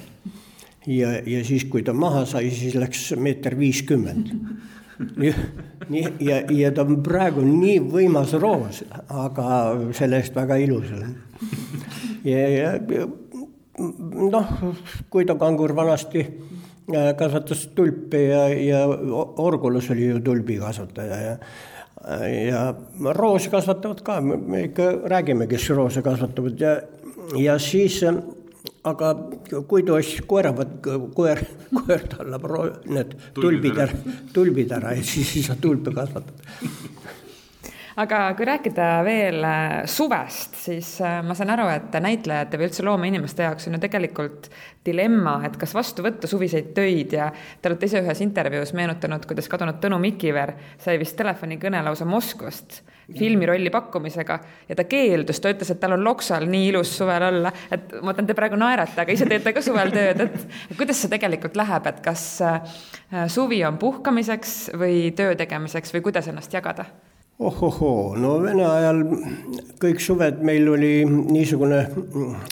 ja, 0.87 1.13
ja 1.27 1.45
siis, 1.45 1.67
kui 1.71 1.83
ta 1.83 1.95
maha 1.97 2.25
sai, 2.29 2.51
siis 2.55 2.77
läks 2.79 3.11
meeter 3.21 3.57
viiskümmend. 3.59 4.33
nii, 5.17 5.33
nii 5.89 6.05
ja, 6.27 6.43
ja 6.51 6.73
ta 6.75 6.85
on 6.87 7.03
praegu 7.07 7.45
nii 7.47 7.79
võimas 7.93 8.35
roos, 8.41 8.83
aga 9.09 9.49
selle 9.97 10.23
eest 10.23 10.37
väga 10.39 10.59
ilus 10.63 10.93
on. 10.97 11.17
ja, 12.27 12.45
ja 12.49 13.09
noh, 13.79 14.55
kui 15.11 15.27
ta 15.27 15.39
kangur 15.39 15.75
vanasti 15.77 16.25
äh, 16.25 17.11
kasvatas 17.19 17.69
tulpi 17.79 18.25
ja, 18.29 18.47
ja 18.49 18.85
Orgulas 19.45 19.91
oli 19.95 20.09
ju 20.09 20.23
tulbikasvataja 20.25 21.21
ja 21.27 21.37
ja 22.49 22.75
roose 23.15 23.51
kasvatavad 23.51 24.03
ka, 24.07 24.21
me 24.21 24.65
ikka 24.69 24.91
räägime, 25.11 25.47
kes 25.47 25.71
roose 25.71 26.03
kasvatavad. 26.03 26.61
Ja, 26.61 26.75
ja 27.37 27.59
siis 27.59 28.03
aga 28.85 29.15
kui 29.69 29.83
tohis 29.83 30.19
koeravad, 30.27 30.79
koer, 31.15 31.43
koer 31.75 32.07
tallab 32.13 32.47
need 32.89 33.17
tulbid 33.37 33.81
ära, 33.85 34.15
tulbid 34.33 34.73
ära 34.79 34.95
ja 34.97 35.05
siis 35.05 35.37
ei 35.37 35.47
saa 35.47 35.59
tulpe 35.61 35.95
kasvatada 35.95 36.87
aga 37.99 38.19
kui 38.39 38.47
rääkida 38.47 38.89
veel 39.07 39.45
äh, 39.45 39.63
suvest, 39.91 40.55
siis 40.63 40.93
äh, 41.03 41.19
ma 41.27 41.35
saan 41.35 41.51
aru, 41.55 41.67
et 41.73 41.97
näitlejate 42.03 42.61
või 42.61 42.69
üldse 42.69 42.85
loomeinimeste 42.87 43.47
jaoks 43.49 43.67
on 43.69 43.75
ju 43.75 43.81
tegelikult 43.83 44.47
dilemma, 44.87 45.39
et 45.49 45.57
kas 45.59 45.75
vastu 45.75 46.05
võtta 46.07 46.31
suviseid 46.31 46.71
töid 46.77 47.17
ja 47.19 47.31
te 47.33 47.71
olete 47.71 47.89
ise 47.91 48.03
ühes 48.05 48.23
intervjuus 48.25 48.73
meenutanud, 48.79 49.27
kuidas 49.27 49.51
kadunud 49.51 49.81
Tõnu 49.83 49.99
Mikiver 50.03 50.55
sai 50.79 50.99
vist 51.01 51.19
telefonikõne 51.19 51.83
lausa 51.87 52.07
Moskvast 52.09 52.83
filmirolli 53.19 53.71
pakkumisega 53.73 54.39
ja 54.69 54.77
ta 54.77 54.85
keeldus, 54.85 55.41
ta 55.41 55.51
ütles, 55.53 55.73
et 55.73 55.81
tal 55.81 55.97
on 55.97 56.05
Loksal 56.05 56.45
nii 56.51 56.69
ilus 56.69 56.93
suvel 57.01 57.25
olla, 57.31 57.53
et 57.73 57.95
ma 57.99 58.11
mõtlen, 58.11 58.29
te 58.29 58.37
praegu 58.37 58.61
naerate, 58.61 59.01
aga 59.01 59.17
ise 59.17 59.27
teete 59.27 59.55
ka 59.57 59.65
suvel 59.65 59.91
tööd, 59.95 60.27
et 60.29 60.77
kuidas 60.77 61.01
see 61.03 61.13
tegelikult 61.17 61.57
läheb, 61.59 61.89
et 61.89 62.03
kas 62.05 62.31
äh, 62.45 62.81
suvi 63.33 63.63
on 63.67 63.81
puhkamiseks 63.81 64.59
või 64.79 65.09
töö 65.17 65.35
tegemiseks 65.41 65.97
või 65.97 66.05
kuidas 66.11 66.29
ennast 66.29 66.55
jagada? 66.55 66.91
Ohohoo, 67.39 68.17
no 68.19 68.33
Vene 68.43 68.65
ajal 68.67 69.05
kõik 69.79 70.01
suved 70.03 70.41
meil 70.47 70.67
oli 70.73 71.05
niisugune 71.07 71.85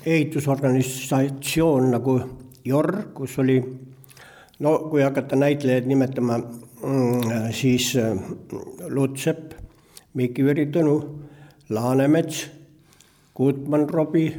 ehitusorganisatsioon 0.07 1.91
nagu 1.97 2.15
JOR, 2.67 2.93
kus 3.15 3.35
oli 3.43 3.59
no 4.63 4.77
kui 4.91 5.03
hakata 5.03 5.39
näitlejaid 5.39 5.89
nimetama, 5.91 6.39
mm, 6.39 7.51
siis 7.51 7.93
äh, 7.99 8.15
Lutsepp, 8.89 9.57
Mikiveri 10.15 10.69
Tõnu, 10.73 10.97
Laanemets, 11.75 12.47
Gutmann 13.37 13.91
Robbie, 13.91 14.39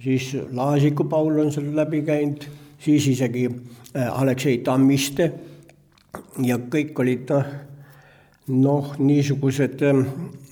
siis 0.00 0.30
Laasiku 0.54 1.08
Paul 1.10 1.42
on 1.42 1.52
seal 1.52 1.74
läbi 1.74 2.04
käinud, 2.06 2.46
siis 2.78 3.10
isegi 3.10 3.48
äh, 3.50 4.06
Aleksei 4.06 4.62
Tammiste 4.62 5.32
ja 6.46 6.62
kõik 6.70 6.98
olid 7.02 7.30
noh 7.34 7.54
noh, 8.48 8.94
niisugused 8.98 9.82
ähm, 9.82 10.06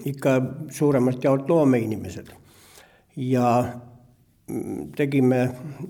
ikka 0.08 0.36
suuremalt 0.72 1.24
jaolt 1.24 1.48
loomeinimesed. 1.50 2.30
ja 3.16 3.48
mm, 4.48 4.92
tegime 4.96 5.42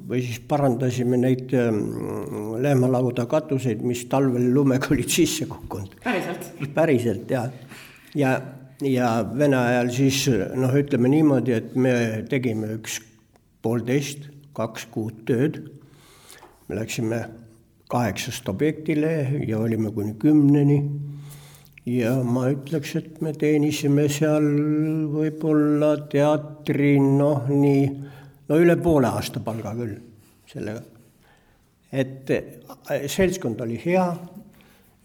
või 0.08 0.22
siis 0.26 0.40
parandasime 0.48 1.16
neid 1.16 1.52
ähm, 1.54 2.56
lehmalauda 2.62 3.26
katuseid, 3.30 3.84
mis 3.86 4.04
talvel 4.10 4.50
lumega 4.54 4.90
olid 4.90 5.08
sisse 5.08 5.46
kukkunud. 5.46 5.94
päriselt? 6.04 6.50
päriselt 6.74 7.30
ja, 7.30 7.46
ja, 8.14 8.40
ja 8.82 9.12
Vene 9.38 9.60
ajal 9.60 9.94
siis 9.94 10.24
noh, 10.56 10.74
ütleme 10.74 11.12
niimoodi, 11.12 11.54
et 11.54 11.76
me 11.76 11.94
tegime 12.28 12.74
üks 12.80 12.98
poolteist, 13.62 14.26
kaks 14.58 14.88
kuud 14.90 15.22
tööd. 15.28 15.62
me 16.68 16.80
läksime 16.80 17.22
kaheksast 17.92 18.48
objektile 18.48 19.42
ja 19.46 19.58
olime 19.58 19.90
kuni 19.92 20.14
kümneni 20.18 20.82
ja 21.88 22.14
ma 22.22 22.46
ütleks, 22.52 22.94
et 23.00 23.20
me 23.24 23.32
teenisime 23.34 24.06
seal 24.12 24.46
võib-olla 25.12 25.96
teatri 26.12 26.94
noh, 27.02 27.48
nii 27.50 27.86
no 28.48 28.60
üle 28.60 28.76
poole 28.82 29.10
aasta 29.10 29.42
palga 29.42 29.74
küll 29.78 29.96
sellega. 30.50 30.82
et 31.92 32.30
äh, 32.30 33.08
seltskond 33.10 33.60
oli 33.64 33.80
hea 33.82 34.06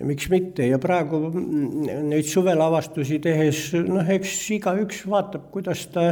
miks 0.05 0.27
mitte 0.29 0.67
ja 0.67 0.77
praegu 0.77 1.31
neid 1.33 2.27
suvelavastusi 2.29 3.17
tehes, 3.23 3.71
noh, 3.87 4.05
eks 4.05 4.35
igaüks 4.53 5.01
vaatab, 5.09 5.47
kuidas 5.53 5.87
ta 5.93 6.05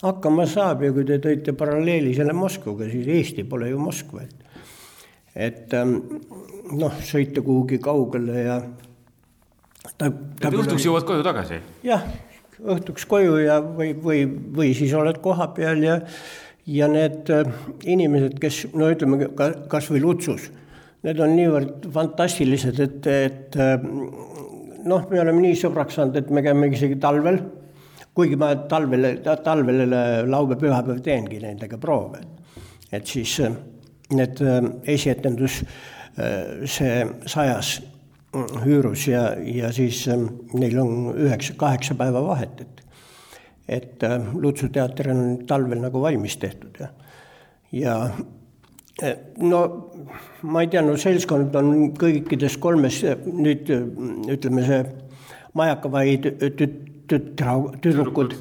hakkama 0.00 0.46
saab 0.48 0.86
ja 0.86 0.92
kui 0.96 1.04
te 1.08 1.18
tõite 1.20 1.52
paralleeli 1.56 2.14
selle 2.16 2.32
Moskvaga, 2.36 2.88
siis 2.88 3.10
Eesti 3.18 3.44
pole 3.48 3.68
ju 3.72 3.82
Moskva, 3.82 4.24
et 4.24 4.42
et 5.36 5.74
ähm, 5.76 5.98
noh, 6.80 6.94
sõita 7.04 7.42
kuhugi 7.44 7.76
kaugele 7.84 8.40
ja 8.40 8.56
ta, 9.94 10.10
ta 10.10 10.50
et 10.50 10.58
õhtuks 10.58 10.86
jõuad 10.86 11.06
koju 11.08 11.24
tagasi? 11.26 11.60
jah, 11.86 12.04
õhtuks 12.62 13.06
koju 13.08 13.38
ja, 13.42 13.60
või, 13.60 13.92
või, 14.02 14.24
või 14.26 14.72
siis 14.76 14.94
oled 14.96 15.18
kohapeal 15.24 15.82
ja, 15.84 15.98
ja 16.66 16.88
need 16.90 17.30
äh, 17.32 17.50
inimesed, 17.86 18.38
kes 18.42 18.64
no 18.76 18.90
ütleme 18.92 19.30
ka 19.36 19.50
kasvõi 19.72 20.02
Lutsus, 20.02 20.48
need 21.06 21.20
on 21.22 21.36
niivõrd 21.36 21.88
fantastilised, 21.94 22.80
et, 22.82 23.10
et 23.12 23.60
äh, 23.60 23.76
noh, 24.86 25.06
me 25.10 25.22
oleme 25.22 25.44
nii 25.44 25.60
sõbraks 25.60 25.98
saanud, 25.98 26.18
et 26.18 26.32
me 26.32 26.44
käime 26.46 26.70
isegi 26.72 26.98
talvel, 27.02 27.40
kuigi 28.16 28.38
ma 28.40 28.54
talvel, 28.70 29.10
talvel 29.44 29.84
laupäev-pühapäev 30.30 31.02
teengi 31.04 31.42
nendega 31.42 31.78
proove. 31.78 32.22
et 32.92 33.06
siis 33.06 33.40
äh, 33.44 33.52
need 34.14 34.38
esietendus, 34.86 35.58
see 36.70 36.92
sajas 37.28 37.72
Hüürus 38.64 39.06
ja, 39.08 39.28
ja 39.38 39.72
siis 39.72 40.04
ähm, 40.12 40.28
neil 40.54 40.78
on 40.82 41.12
üheksa, 41.14 41.56
kaheksa 41.58 41.96
päeva 41.98 42.22
vahet, 42.26 42.60
et 42.60 42.82
et 43.68 44.02
äh, 44.06 44.22
Lutsu 44.34 44.68
teater 44.70 45.10
on 45.10 45.22
talvel 45.46 45.80
nagu 45.82 46.00
valmis 46.02 46.36
tehtud 46.38 46.78
ja, 46.78 46.88
ja 47.74 47.94
äh, 49.02 49.16
no 49.42 49.62
ma 50.42 50.62
ei 50.62 50.70
tea, 50.70 50.84
no 50.86 50.94
seltskond 51.00 51.54
on 51.58 51.72
kõikides 51.98 52.60
kolmes 52.62 53.02
nüüd 53.26 53.72
ütleme, 54.30 54.66
see 54.66 54.84
Majakavai 55.56 56.18
tüt-, 56.20 56.86
tütra, 57.08 57.56
tüdrukud, 57.82 58.34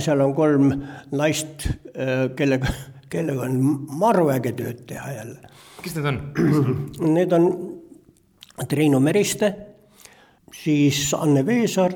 seal 0.00 0.22
on 0.24 0.34
kolm 0.36 0.70
naist, 1.12 1.68
äh, 1.94 2.28
kellega, 2.38 2.72
kellega 3.12 3.46
on 3.46 3.58
maru 4.00 4.30
äge 4.34 4.54
tööd 4.58 4.84
teha 4.90 5.12
jälle. 5.20 5.52
kes 5.82 5.94
need 5.96 6.08
on? 6.10 6.22
Need 7.14 7.34
on 7.36 7.50
Triinu 8.66 9.00
Meriste, 9.00 9.52
siis 10.52 11.14
Anne 11.14 11.46
Veesaar 11.46 11.94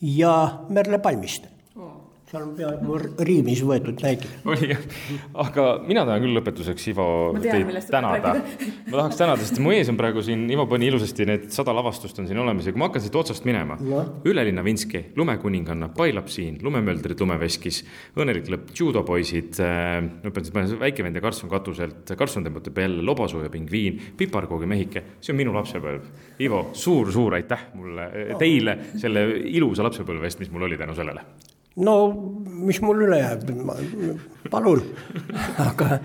ja 0.00 0.64
Merle 0.68 0.98
Palmiste. 0.98 1.48
Seal 2.30 2.44
on 2.44 2.50
peaaegu 2.54 2.98
riimis 3.26 3.60
võetud 3.66 3.98
näide. 4.04 4.28
oli 4.46 4.68
jah, 4.70 4.82
aga 5.42 5.64
mina 5.82 6.04
tahan 6.06 6.22
küll 6.22 6.36
lõpetuseks, 6.38 6.84
Ivo, 6.92 7.06
teid 7.42 7.72
tänada. 7.90 8.36
ma 8.86 8.92
tahaks 8.94 9.18
tänada, 9.18 9.42
sest 9.42 9.58
mu 9.62 9.72
ees 9.74 9.90
on 9.90 9.98
praegu 9.98 10.22
siin, 10.22 10.44
Ivo 10.54 10.68
pani 10.70 10.86
ilusasti 10.92 11.26
need 11.26 11.48
sada 11.54 11.74
lavastust 11.74 12.22
on 12.22 12.28
siin 12.30 12.38
olemas 12.38 12.68
ja 12.68 12.74
kui 12.74 12.82
ma 12.82 12.90
hakkan 12.90 13.02
siit 13.02 13.18
otsast 13.18 13.48
minema 13.48 13.78
Ülelinna 14.30 14.62
Vinski, 14.66 15.02
Lumekuninganna, 15.18 15.90
Pailap 15.96 16.30
siin, 16.30 16.60
Lumemöldrid 16.62 17.18
lumeveskis, 17.20 17.82
Õnnelik 18.14 18.50
lõpp, 18.52 18.70
judopoisid 18.78 19.58
äh,, 19.66 19.98
ma 20.22 20.34
pean 20.34 20.50
siis, 20.70 20.78
väike 20.78 21.06
vend 21.06 21.18
ja 21.18 21.24
Karlsson 21.24 21.50
katuselt, 21.50 22.14
Karlsson 22.14 22.46
tõmbatab 22.46 22.78
jälle 22.84 23.06
Lobasoo 23.06 23.42
ja 23.42 23.50
pingviin, 23.50 23.98
piparkoogi 24.20 24.70
mehike, 24.70 25.06
see 25.18 25.34
on 25.34 25.42
minu 25.42 25.56
lapsepõlv. 25.56 26.10
Ivo 26.46 26.68
suur,, 26.70 27.10
suur-suur 27.10 27.40
aitäh 27.40 27.70
mulle, 27.74 28.10
teile 28.38 28.78
selle 29.00 29.26
ilusa 29.50 29.86
lapsepõlve 29.86 30.30
eest, 30.30 30.42
mis 30.44 30.52
mul 30.54 30.68
oli 30.68 30.78
tänu 30.78 30.94
sellele 30.94 31.26
no 31.78 31.94
mis 32.66 32.80
mul 32.82 33.04
üle 33.06 33.20
jääb, 33.20 33.46
palun. 34.50 34.82
aga, 35.62 36.00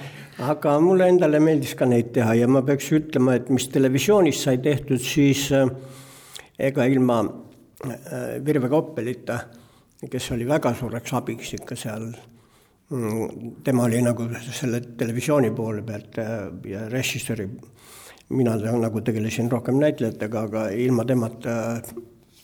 aga 0.46 0.76
mulle 0.84 1.10
endale 1.10 1.42
meeldis 1.44 1.74
ka 1.78 1.88
neid 1.90 2.12
teha 2.16 2.36
ja 2.38 2.48
ma 2.48 2.62
peaks 2.66 2.92
ütlema, 2.96 3.38
et 3.40 3.50
mis 3.50 3.68
televisioonis 3.74 4.44
sai 4.46 4.60
tehtud, 4.64 5.02
siis 5.02 5.48
äh, 5.56 5.66
ega 6.70 6.86
ilma 6.86 7.24
äh, 7.26 8.38
Virve 8.46 8.70
Koppelita, 8.70 9.40
kes 10.12 10.32
oli 10.36 10.48
väga 10.48 10.76
suureks 10.78 11.16
abiks 11.18 11.56
ikka 11.58 11.78
seal 11.80 12.12
mm, 12.92 13.56
tema 13.66 13.88
oli 13.90 14.04
nagu 14.06 14.30
selle 14.46 14.84
televisiooni 14.98 15.52
poole 15.56 15.82
pealt 15.88 16.22
äh, 16.22 16.38
ja 16.70 16.86
režissööri, 16.94 17.50
mina 18.38 18.56
nagu 18.58 19.02
tegelesin 19.06 19.50
rohkem 19.50 19.82
näitlejatega, 19.82 20.48
aga 20.50 20.70
ilma 20.78 21.06
temata 21.06 21.60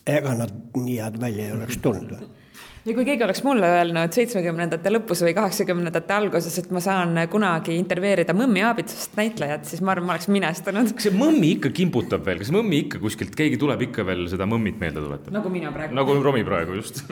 ega 0.10 0.34
nad 0.34 0.53
nii 0.73 0.97
head 0.97 1.17
välja 1.21 1.45
ei 1.45 1.53
oleks 1.53 1.77
tulnud 1.81 2.40
ja 2.86 2.96
kui 2.98 3.06
keegi 3.06 3.26
oleks 3.26 3.44
mulle 3.46 3.67
öelnud 3.78 4.15
seitsmekümnendate 4.15 4.94
lõpus 4.94 5.22
või 5.26 5.34
kaheksakümnendate 5.38 6.15
alguses, 6.15 6.58
et 6.62 6.72
ma 6.74 6.82
saan 6.84 7.20
kunagi 7.32 7.76
intervjueerida 7.78 8.36
Mõmmi 8.38 8.63
Aabitsust 8.65 9.17
näitlejat, 9.20 9.67
siis 9.70 9.84
ma 9.86 9.94
arvan, 9.96 10.10
ma 10.10 10.15
oleks 10.15 10.30
minestunud. 10.32 10.94
kas 10.96 11.08
see 11.08 11.17
Mõmmi 11.17 11.56
ikka 11.58 11.74
kimbutab 11.82 12.26
veel, 12.26 12.41
kas 12.41 12.54
Mõmmi 12.56 12.86
ikka 12.86 13.02
kuskilt, 13.04 13.36
keegi 13.38 13.60
tuleb 13.62 13.86
ikka 13.89 14.06
veel 14.08 14.26
seda 14.32 14.50
Mõmmit 14.50 14.80
meelde 14.82 15.04
tuletab? 15.04 15.34
nagu 15.36 15.54
mina 15.54 15.74
praegu. 15.76 15.96
nagu 15.98 16.17
Romi 16.24 16.44
praegu, 16.48 16.80
just 16.80 17.04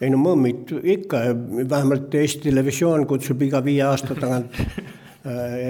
ei 0.00 0.12
no 0.12 0.20
Mõmmit 0.20 0.70
ikka, 0.96 1.24
vähemalt 1.68 2.14
Eesti 2.14 2.50
Televisioon 2.50 3.06
kutsub 3.10 3.42
iga 3.42 3.62
viie 3.64 3.82
aasta 3.88 4.14
tagant 4.14 4.60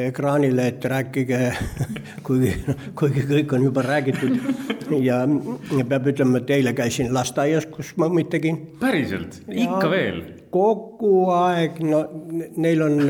ekraanile, 0.07 0.67
et 0.73 0.85
rääkige, 0.85 1.41
kuigi, 2.27 2.53
kuigi 2.99 3.25
kõik 3.31 3.55
on 3.57 3.65
juba 3.69 3.85
räägitud 3.87 4.37
ja 5.03 5.23
peab 5.89 6.11
ütlema, 6.13 6.43
et 6.43 6.53
eile 6.59 6.75
käisin 6.77 7.13
lasteaias, 7.15 7.69
kus 7.73 7.95
ma 7.97 8.09
mõmmid 8.09 8.31
tegin. 8.35 8.61
päriselt, 8.81 9.41
ikka 9.49 9.91
veel? 9.93 10.21
kogu 10.53 11.27
aeg, 11.35 11.81
no 11.85 12.05
neil 12.57 12.85
on, 12.85 13.01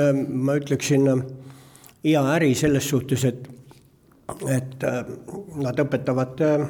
ma 0.47 0.57
ütleksin, 0.59 1.07
hea 2.07 2.23
äri 2.37 2.55
selles 2.59 2.89
suhtes, 2.91 3.27
et, 3.29 3.47
et 4.51 4.87
äh, 4.87 5.03
nad 5.63 5.79
õpetavad 5.83 6.43
äh, 6.47 6.67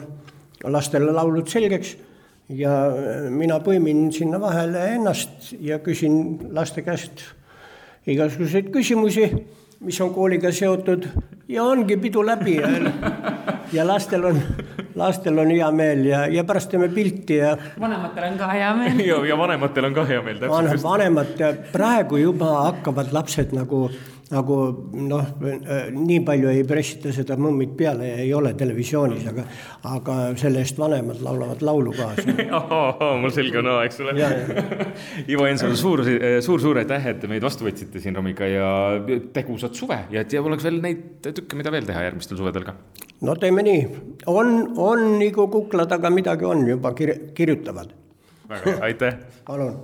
lastele 0.73 1.13
laulud 1.15 1.49
selgeks 1.49 1.95
ja 2.49 2.73
mina 3.33 3.59
põimin 3.65 4.09
sinna 4.15 4.41
vahele 4.41 4.83
ennast 4.97 5.53
ja 5.61 5.79
küsin 5.85 6.39
laste 6.55 6.85
käest 6.87 7.25
igasuguseid 8.07 8.71
küsimusi, 8.75 9.27
mis 9.81 10.01
on 10.01 10.15
kooliga 10.15 10.53
seotud 10.53 11.09
ja 11.49 11.65
ongi 11.65 11.97
pidu 11.97 12.23
läbi 12.27 12.57
ja, 12.57 12.69
ja 13.73 13.87
lastel 13.87 14.25
on 14.25 14.41
lastel 14.97 15.39
on 15.39 15.51
hea 15.53 15.69
meel 15.71 16.05
ja, 16.09 16.25
ja 16.33 16.45
pärast 16.45 16.71
teeme 16.73 16.89
pilti 16.89 17.37
ja. 17.37 17.57
vanematel 17.81 18.31
on 18.31 18.39
ka 18.41 18.49
hea 18.53 18.73
meel 18.79 19.01
ja, 19.11 19.21
ja 19.29 19.39
vanematel 19.39 19.91
on 19.91 19.95
ka 19.95 20.05
hea 20.09 20.23
meel. 20.23 20.41
vanemad, 20.83 21.43
praegu 21.73 22.21
juba 22.23 22.53
hakkavad 22.71 23.13
lapsed 23.13 23.53
nagu 23.57 23.87
nagu 24.27 24.57
noh, 25.07 25.29
nii 25.95 26.19
palju 26.27 26.51
ei 26.51 26.65
pressita 26.67 27.13
seda 27.15 27.37
Mõmmit 27.39 27.77
peale 27.79 28.09
ja 28.09 28.17
ei 28.25 28.33
ole 28.35 28.53
televisioonis, 28.59 29.27
aga, 29.31 29.45
aga 29.93 30.17
selle 30.41 30.65
eest 30.65 30.79
vanemad 30.81 31.21
laulavad 31.23 31.63
laulu 31.67 31.93
kaasa 31.95 32.35
mul 33.23 33.35
selge 33.35 33.61
on 33.61 33.71
A, 33.71 33.77
eks 33.87 34.01
ole. 34.03 34.17
Ivo 35.33 35.47
Eensalu, 35.47 35.79
suur, 35.79 36.03
suur, 36.43 36.63
suur 36.63 36.83
aitäh, 36.83 37.11
et 37.13 37.27
meid 37.31 37.45
vastu 37.47 37.69
võtsite 37.69 38.03
siin 38.03 38.19
Romiga 38.19 38.49
ja 38.51 38.71
tegusat 39.37 39.79
suve 39.79 40.01
ja 40.11 40.25
et 40.25 40.35
oleks 40.41 40.67
veel 40.67 40.81
neid 40.83 41.05
tükke, 41.27 41.59
mida 41.59 41.71
veel 41.75 41.87
teha 41.87 42.07
järgmistel 42.09 42.41
suvedel 42.41 42.67
ka. 42.67 42.75
no 43.27 43.37
teeme 43.39 43.63
nii, 43.67 43.83
on, 44.33 44.57
on 44.83 45.07
nagu 45.23 45.47
kukla 45.53 45.87
taga 45.91 46.11
midagi 46.11 46.49
on 46.49 46.67
juba 46.67 46.95
kir-, 46.99 47.31
kirjutavad. 47.37 47.95
väga 48.51 48.73
hea, 48.73 48.83
aitäh. 48.91 49.21
palun 49.47 49.75